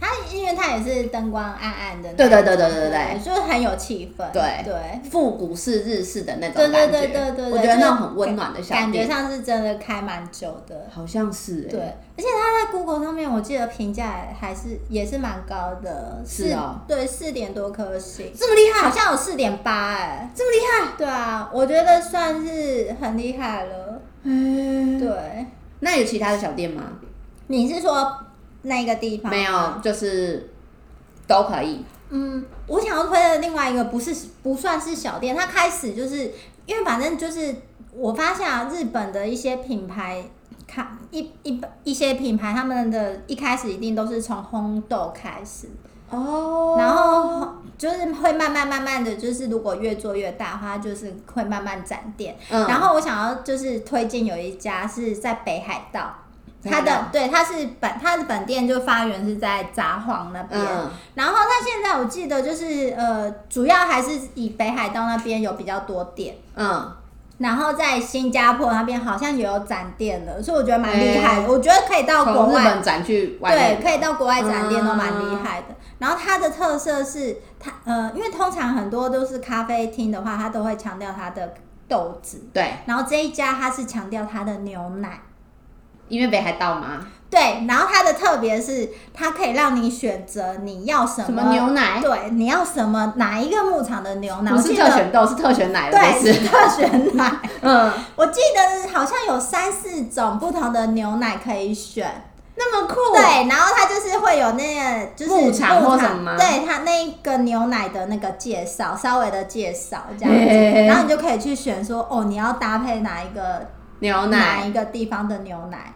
[0.00, 4.62] 它因为它也是灯光暗暗的，对对对对对对对，就是很有气氛，对。
[4.64, 25.46] 对，复古式日式的那种感觉，对对对对对，我觉得那种很温暖的小店，感觉上是真的开蛮久的，好像是哎，对，而且它在 Google 上面，我记得评价还是也是蛮高的，是啊，对，四点多颗星，这么厉害，好像有四点八哎，这么厉害，对啊，我觉得算是很厉害了，嗯，对，
[25.80, 26.84] 那有其他的小店吗？
[27.48, 28.16] 你是说？
[28.62, 30.50] 那个地方没有，就是
[31.26, 31.84] 都可以。
[32.10, 36.32] 嗯，我想要推的另外一个不是不算是小店，它开始就是
[36.66, 37.54] 因为反正就是
[37.92, 40.24] 我发现啊，日本的一些品牌，
[40.66, 45.68] 看一一一些品牌，他们的一开始一定都是从烘豆开始
[46.10, 52.36] 哦，然后就是会慢慢慢慢的就是如果越做越大的话，就是会慢慢展店。
[52.50, 56.12] 嗯，然后我想要就是推荐有一家是在北海道。
[56.62, 66.92] 他的对，他是本他的本店就发源是在札幌那边，嗯、然后他现在我记得就是呃，主要还是以北海道那边有比较多店，嗯，
[67.38, 75.68] 然后在新加坡那边好像也有展店了，所以我觉得蛮厉害的，欸、我觉得可以到国外展去外，对，可以到国外展店都蛮厉害的。
[75.70, 81.54] 嗯、然后它的特色是它呃，因为通常很多都是咖啡厅的话，它都会强调它的
[81.88, 85.20] 豆子，对，然后这一家它是强调它的牛奶。
[86.10, 87.06] 因为北海道吗？
[87.30, 92.00] 对，然后它的特别是，它可以让你选择你要什么，什么牛奶？
[92.02, 94.50] 对，你要什么哪一个牧场的牛奶？
[94.50, 95.88] 不是特选豆，是特选奶。
[95.92, 97.30] 对，是特选奶。
[97.62, 102.24] 嗯，我记得好像有三四种不同的牛奶可以选，
[102.56, 102.96] 那么酷。
[103.14, 106.36] 对，然后它就是会有那个就是牧场或什么？
[106.36, 113.68] 对，它那个牛奶的那个介绍，稍微的介绍这样子，然后你就可以去选说，哦，你要搭配哪一个
[114.00, 115.94] 牛奶，哪一个地方的牛奶。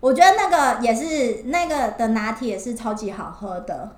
[0.00, 3.90] 我觉得那个也是那个的拿铁也是超级好喝的。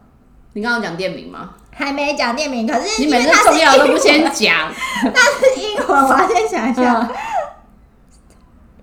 [0.54, 1.54] 你刚刚讲店名吗？
[1.70, 4.70] 还没讲店名，可是你每次重要都不先讲。
[5.04, 7.10] 那 是英文，我要先想一下。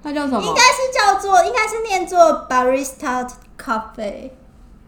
[0.01, 0.41] 它叫什么？
[0.41, 3.30] 应该是叫做，应该是念作 Barista
[3.61, 4.32] Coffee。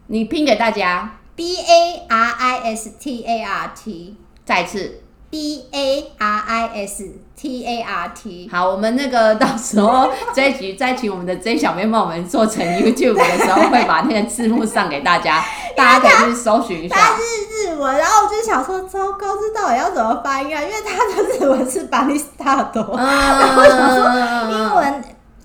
[0.08, 4.16] 你拼给大家：B A R I S T A R T。
[4.44, 5.01] 再次。
[5.32, 7.04] B A R I S
[7.34, 8.50] T A R T。
[8.52, 15.42] 好，我们那个到时候这一集再请我们的 J 小妹帮我们做成 YouTube 的时候，会把那个字幕上给大家，
[15.74, 16.94] 大家可以去搜寻一下。
[16.94, 20.60] 它是日文，然后我就想说，糟糕，这到底要怎么发音啊？
[20.60, 25.04] 因为它的日文是 Barista 多，然后我想说英文，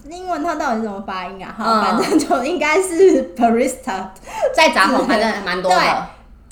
[0.09, 1.55] 英文它到底是怎么发音啊？
[1.57, 4.09] 好，反正就应该是 Barista。
[4.53, 6.07] 在札幌反正蛮多的。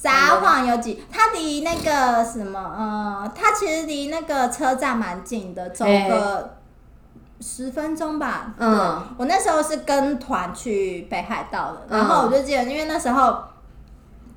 [0.05, 1.03] 札幌有几？
[1.11, 6.57] 它离那个什么，呃，它其实离那个车站蛮近的，走个
[7.41, 8.53] 十分钟吧。
[8.59, 13.35] 嗯，我那时候是跟团去北海道的，然后我就记得，因为那时候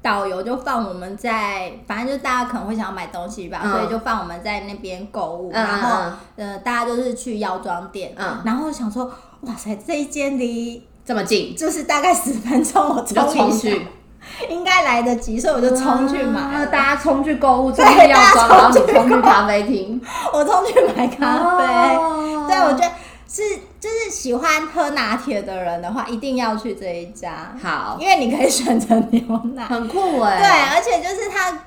[0.01, 9.05] 导游就放我们在，反正就大家可能会想要买东西吧，所以就放我们在那边购物，然后呃，大家就是去药妆店，嗯，然后想说，
[9.43, 13.87] 哇塞，这一间离这么近，就是大概十分钟，我冲进去。
[14.49, 16.41] 应该来得及，所以我就冲去买。
[16.41, 20.01] 啊、大家冲去购物， 冲去药妆，然后你冲去咖啡厅。
[20.33, 21.97] 我冲去买咖啡。
[21.97, 22.91] 哦、对，我觉得
[23.29, 23.43] 是
[23.79, 27.55] 就是喜欢喝拿铁的人的话，一定要去这一家。
[27.63, 29.23] 好，因为你可以选择牛
[29.55, 30.39] 奶，很酷哎。
[30.39, 31.59] 对，而且就是它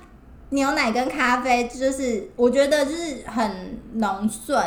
[0.50, 4.62] 牛奶跟咖啡，就是我觉得就是很浓顺。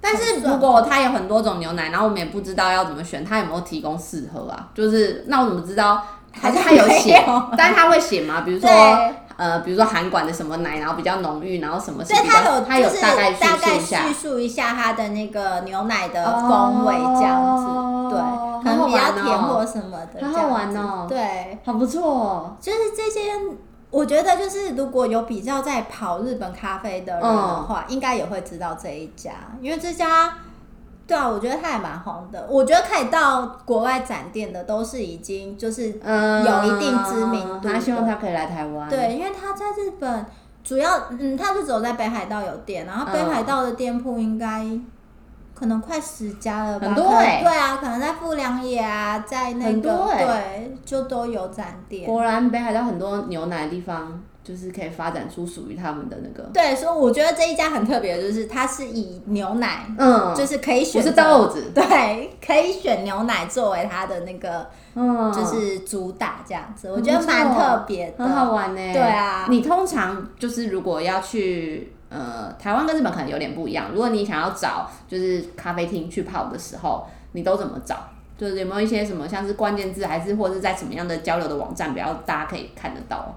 [0.00, 4.68] 但是如果它有很多种牛奶，然后我们也不知道要怎么选，它有没有提供试喝啊？
[4.74, 6.02] 就是那我怎么知道？
[6.32, 7.24] 还是他有写，
[7.56, 8.40] 但是他会写吗？
[8.40, 8.68] 比如说，
[9.36, 18.20] 呃，比如说韩馆的什么奶，然后比较浓郁，然后什么什么，他有他有大概大概叙述一下他的那个牛奶的风味这样子，对，
[18.64, 22.56] 可能比较甜或什么的，很好玩哦，对，很不错哦。
[22.60, 23.32] 就是这些，
[23.90, 29.30] 我觉得就是如果有比较在跑日本咖啡的人的话，应该也会知道这一家，
[29.60, 30.34] 因为这家。
[31.12, 32.46] 对啊，我觉得他也蛮红的。
[32.48, 37.68] 我觉得可以到国外展店的，都是已经就是有一定知名度。
[37.68, 38.88] 他希望他可以来台湾。
[38.88, 40.24] 对，因为他在日本
[40.64, 44.66] 主要，嗯，他是只有在北海道有店，然后北海道的店铺应该
[45.54, 46.86] 可能快十家了吧？
[46.86, 47.42] 很多欸。
[47.42, 52.06] 对啊，可能在富良野啊，在那个对，就都有展店。
[52.06, 54.22] 果然北海道很多牛奶的地方。
[54.44, 56.48] 就是可以发展出属于他们的那个。
[56.52, 68.92] 对，所以我觉得这一家很特别，就是它是以牛奶，嗯，就是可以选，不是豆子，对，可以选牛奶作为它的那个，嗯，就是主打这样子，我觉得蛮特别的，很好玩呢。
[68.92, 73.90] 对啊，你通常就是如果要去，呃，台湾跟日本可能有点不一样。
[73.92, 77.96] 如果你想要找就是咖啡厅去泡的时候，你都怎么找？
[78.36, 83.32] 就是有没有一些什么像是关键字，还是或者是在什么样的交流的网站，比较大家可以看得到？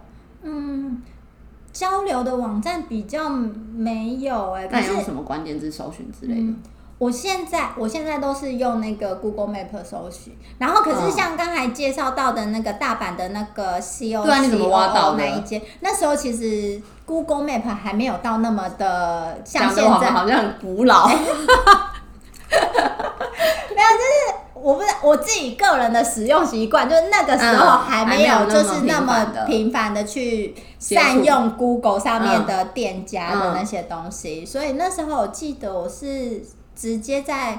[0.47, 1.01] 嗯，
[1.73, 6.41] 交流的网站比较没有哎、欸，那你用什么关键字搜寻之类的？
[6.41, 6.61] 嗯、
[6.99, 14.29] 我现在我现在都是用那个 Google Map 搜寻，然后可是像刚才介绍到的那个大阪的那个 C O C
[14.61, 21.07] O 那一间，那时候其实 Google Map 还没有到那么的像现在，好像很古老。
[22.47, 30.03] 没有，就是我不是我自己个人的使用习惯，就是那个时候还没有，就是那么频繁的。
[30.15, 36.41] 去善用 Google 上面的店家的那些东西，所以那时候我记得我是
[36.75, 37.57] 直接在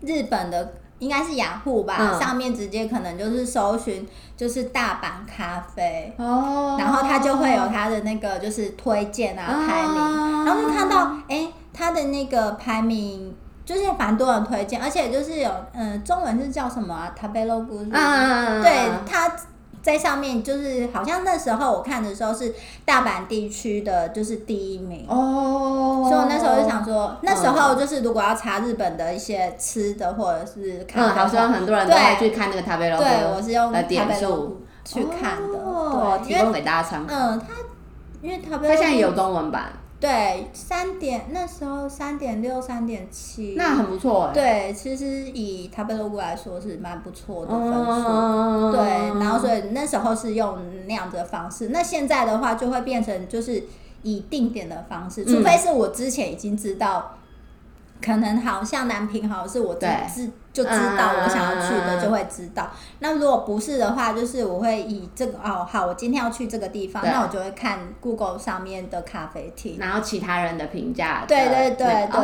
[0.00, 4.04] 日本的，应该是雅虎吧，上面直接可能就是搜寻
[4.36, 13.36] 就是大阪咖啡哦，然后它就会有它的那个就是推荐啊排名，然后就看到哎，它的那个排名。
[13.64, 19.32] 就是蛮多人推荐，而且就是有，嗯，中文是叫什么啊？Tabelog，嗯，对，它
[19.82, 22.54] 在上面就是好像那时候我看的时候是
[22.84, 26.06] 大阪地区的，就是第一名哦。
[26.08, 34.50] 所以我那时候就想说，那时候就是如果要查日本的一些吃的或者是看，嗯，好像很多人都会去看那个 Tabelog，对，我是用 Tabelog
[34.84, 37.14] 去看的，哦，提供给大家参考。
[37.14, 37.46] 嗯，它
[38.20, 39.72] 因为 Tabelog，它现在也有中文版。
[40.04, 44.34] 对，三点那时候三点六、三点七，那很不错哎。
[44.34, 48.06] 对，其实以 Tabelog 来说是蛮不错的分数。
[48.06, 48.82] 嗯、对，
[49.18, 51.68] 然后所以那时候是用那样子的方式。
[51.68, 53.64] 那现在的话就会变成就是
[54.02, 57.16] 以定点的方式，除非是我之前已经知道。
[58.04, 62.70] 可能好像南平好像是我自知就知道我想要去的就会知道。
[62.98, 71.24] 那如果不是的话，就是我会以这个哦好，我今天要去这个地方，那我就会看 Google 上面的咖啡厅，然后其他人的评价。
[71.26, 72.20] 对对对对，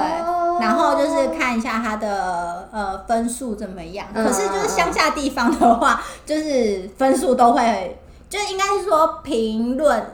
[0.61, 4.07] 然后就是看一下它的呃分数怎么样。
[4.13, 10.05] 可是就是乡下地方的话，就是分数都会，就应该是说评论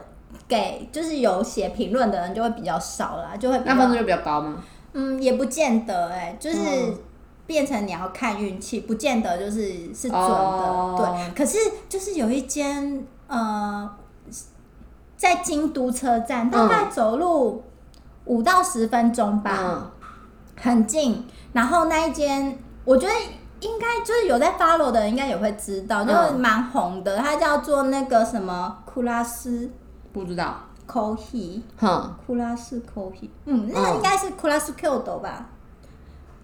[0.47, 4.63] 给就是有写评论的人就会比较少啦，就会那分数就比较高吗？
[4.99, 6.57] 嗯，也不见得哎、欸，就是
[7.45, 10.17] 变成你要看运气，不见得就是是准的。
[10.17, 10.97] Oh.
[10.97, 13.87] 对，可是就是有一间呃，
[15.15, 17.63] 在京都车站，大概走路
[18.25, 19.91] 五到十分钟吧，嗯、
[20.59, 21.23] 很近。
[21.53, 23.13] 然后那一间，我觉得
[23.59, 27.17] 应该就是有在 follow 的人，应该也会知道，就是蛮红的。
[27.17, 29.69] 它叫做那个什么库拉斯，
[30.11, 30.57] 不知道。
[30.87, 35.49] Coffee，哼，库拉斯 Coffee，嗯，那应该是库拉斯 Kyoto 吧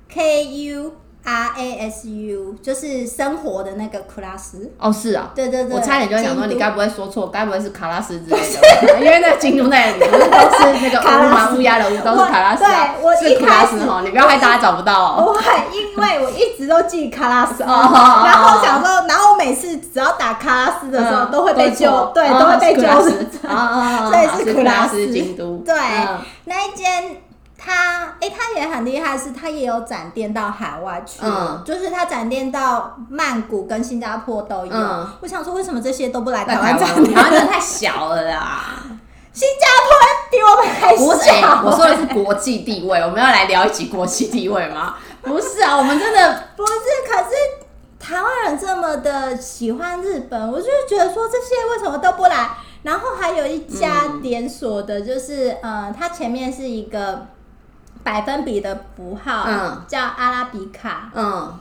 [0.10, 0.92] ，K U
[1.26, 4.70] R A S U，就是生活的那个库拉斯。
[4.78, 9.00] 哦，是啊，对对对，我差点就想说，你该不会说错，该不会是卡拉斯之类的？
[9.00, 15.24] 因为那京都那里不是都是那个乌嘛乌鸦的乌，都是卡拉斯，对，我是库拉斯哦，你不要害大家找不到哦。
[15.24, 23.50] 不会，因为我一直都记卡拉斯， 然后想说，然后我每次只要打卡拉斯的时候，都会被救，对，都会被纠正。
[23.50, 25.74] 啊， 所以是库拉斯京都，对，
[26.44, 27.23] 那一间。
[27.66, 34.72] 他哎、欸，他也很厉害，是他也有展店到海外去，嗯、就是他展店到曼谷跟新加坡都有。
[34.74, 37.14] 嗯、我想说，为什么这些都不来台湾展店？
[37.16, 38.84] 台湾真的太小了啦！
[39.32, 41.64] 新加坡比我们还小。
[41.64, 43.00] 我说的是国际地位。
[43.00, 44.96] 我们要来聊一集国际地位吗？
[45.24, 46.74] 不是啊，我们真的不是。
[47.10, 47.30] 可是
[47.98, 52.50] 台湾人这么的喜欢日本，我就觉得说这些为什么都不来？
[52.84, 57.28] 然后还有一家连锁的，就是嗯、呃，它前面是一个。
[58.04, 61.58] 百分比的符号，嗯，叫阿拉比卡，嗯，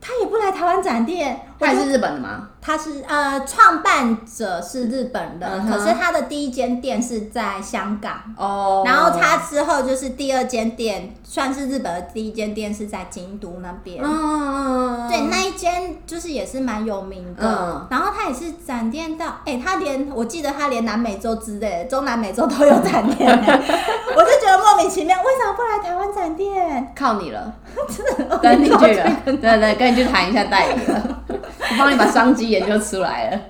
[0.00, 2.48] 他也不来台湾展店，他是日本的吗？
[2.62, 5.70] 他是呃，创办者是日本的，嗯、哼。
[5.72, 8.14] 可是他的第一间店是在香港。
[8.36, 23.30] 哦，然后他之后就是第二间店，算是日本的第一间店是在京都那边，嗯，对，那一间就是也是蛮有名的，嗯、然后他也是展店到，哎、欸，他连我记得他连南美洲之类的，中南美洲都有展店，
[24.16, 26.92] 我就觉得莫名其妙，为什么不来台湾展店？
[26.94, 27.52] 靠你了，
[28.42, 31.22] 跟你去了，对，对对，跟你去谈一下代理了，
[31.58, 32.50] 我帮你把商机。
[32.50, 33.40] 研究出来了，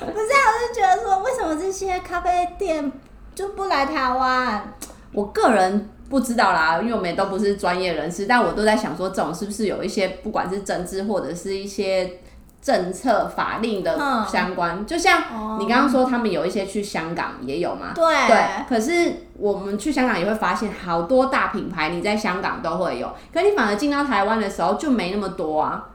[0.00, 2.92] 不是，我是觉得说，为什么这些咖啡店
[3.34, 4.74] 就不来台湾？
[5.12, 12.18] 我个人不知道啦，因为我们也都不是专业人士，但我都在想说，这种是不是有一些不管是政治或者是一些
[12.60, 13.98] 政策法令的
[14.30, 14.80] 相关？
[14.80, 15.22] 嗯、就像
[15.58, 17.92] 你刚刚说，他们有一些去香港也有嘛？
[17.94, 18.38] 对对。
[18.68, 25.86] 可是我们去香港也会发现，好多大品牌你在香港都会有，可你反而进到台湾的时候就没那么多啊。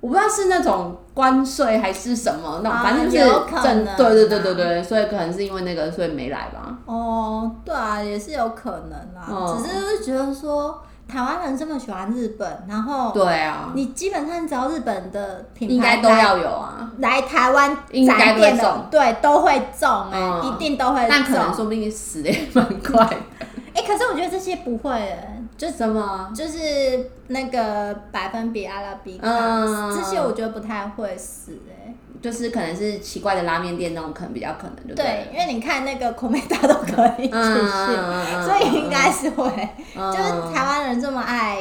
[0.00, 3.16] 我不知道是那种关税还是什么，那种反正是
[3.62, 6.78] 正，对对对对对，所以可能是因为那个，所以没来吧。
[6.86, 23.16] 哦，对啊，也是有可能啊，哦、只是觉得说台湾人这么喜欢日本，然后对啊，你基本上只要日本的品牌应该都要有啊，来台湾应该都会中，对，都会中哎、欸，嗯、一定都会中，但可能说不定死的也蛮快的。
[23.74, 25.34] 哎、欸，可是我觉得这些不会、欸。
[25.56, 39.50] 就什么，就是那个百分比阿拉比卡，嗯、这些我觉得不太会死哎、欸，就是可能是奇怪的拉面店那种，可能比较可能就对，对，因为你看那个 Komeda 都可以出现，嗯、所以应该是会，
[39.96, 41.60] 嗯、就是台湾人这么爱，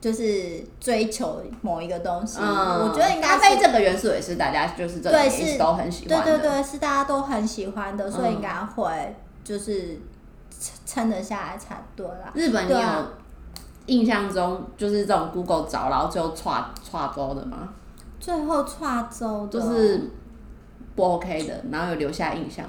[0.00, 9.14] 就是追求某一个东西，嗯、我觉得应该咖啡这个元素也是大家就是这个是都很喜欢的，对对对，是大家都很喜欢的，所以应该会
[9.44, 10.00] 就是。
[10.84, 12.30] 撑得下来才对啦。
[12.34, 12.78] 日本，你有
[13.86, 17.68] 印象中就是这种 Google 找，然后最后跨跨州的吗？
[18.20, 20.10] 最后跨州就是
[20.94, 22.64] 不 OK 的，然后有留下印象。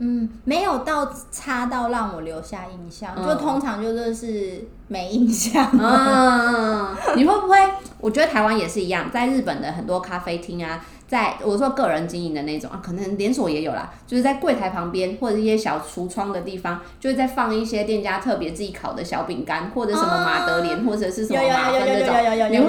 [0.00, 5.70] 嗯，没有到差到让我留下印象，嗯、就通常就是是没印象。
[5.72, 7.56] 嗯，你会不会？
[7.98, 10.84] 我觉得台湾也是一样，在日本的很多咖啡厅啊。
[11.08, 22.50] 在我说个人经营的那种啊，可能连锁也有啦，就是在柜台旁边或者一些小橱窗的地方，就会在放一些店家特别自己烤的小饼干，或者什么马德莲，或者是什么马芬那种。
[22.50, 22.64] 你会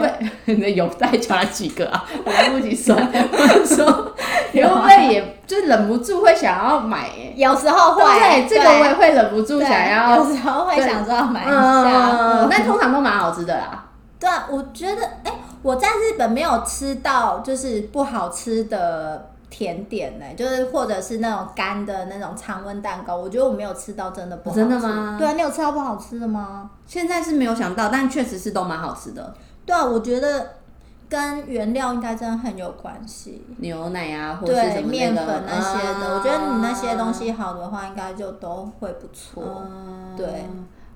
[0.56, 2.06] 不会 有在讲了几个啊？
[2.24, 2.98] 我来不及算。
[3.66, 4.16] 说
[4.54, 7.10] 你会不会也就忍不住会想要买？
[7.10, 13.86] 哎，有时候会，对，这个我也会忍不住想要，有时候会想说要买一下，但通常都蛮好吃的啦。
[14.20, 15.32] 对啊，我觉得，哎，
[15.62, 24.62] 我在日本没有吃到就是不好吃的甜点呢，就是或者是那种干的那种常温蛋糕，我觉得我没有吃到真的不好吃。
[24.62, 25.18] 真的吗？
[25.20, 26.70] 对啊，你有吃到不好吃的吗？
[26.86, 29.34] 现在是没有想到，但确实是都蛮好吃的。
[29.66, 30.48] 对啊，我觉得
[31.10, 33.46] 跟原料应该真的很有关系。
[33.58, 39.44] 牛奶啊，或者是什么面粉那些的，啊、我觉得你那些东西好的话，应该就都会不错。
[39.44, 40.46] 啊、对。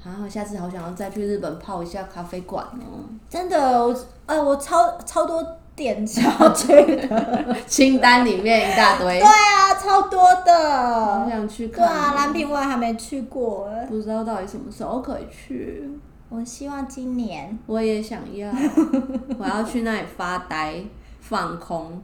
[0.06, 3.08] 然后下次好想要再去日本泡一下咖啡馆哦！
[3.30, 3.96] 真的，我
[4.26, 5.42] 呃，我超超多
[5.76, 6.68] 点想要 去
[7.08, 9.20] 的，清单里面一大堆。
[9.20, 11.20] 对啊，超多的。
[11.20, 11.88] 好想去看。
[11.88, 15.90] 对啊，蓝瓶我还没去过，不知道到底什么时候可以去。
[16.30, 17.58] 我希望今年。
[17.66, 18.52] 我也想要，
[19.40, 20.84] 我要去那里发呆、
[21.22, 22.02] 放空。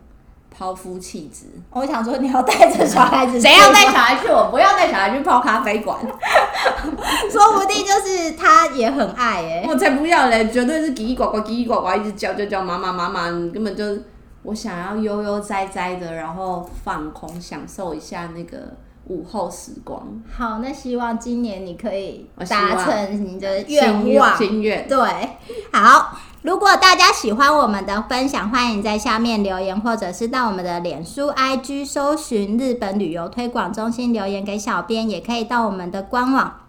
[0.50, 4.28] 抛夫弃子，我想说你要带着小孩子， 谁要带小孩去？
[4.28, 5.97] 我不要带小孩去泡咖啡馆，
[7.32, 13.84] 说不定就是他也很爱哎，我才不要嘞，绝对是叽叽呱呱，叽叽呱呱，一直叫叫叫妈妈妈妈，你根本就
[14.43, 18.58] 我想要悠悠哉哉的，然后放空，享受一下那个
[19.06, 20.02] 午后时光。
[20.36, 24.97] 好，那希望今年你可以达成你的愿望，心愿对，
[25.72, 26.18] 好。
[26.42, 36.62] 如果大家喜欢我们的分享，欢迎在下面留言，或者是到我们的脸书、IG 搜寻日本旅游推广中心留言给小编，也可以到我们的官网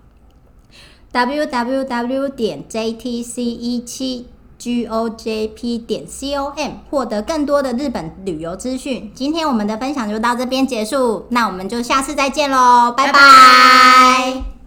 [1.12, 9.10] www 点 jtc 一七 gojp 点 com 获得更多的日本旅游资讯。
[9.14, 13.12] 今天我们的分享就到这边结束，那我们就下次再见喽，拜拜。
[13.12, 14.59] 拜拜。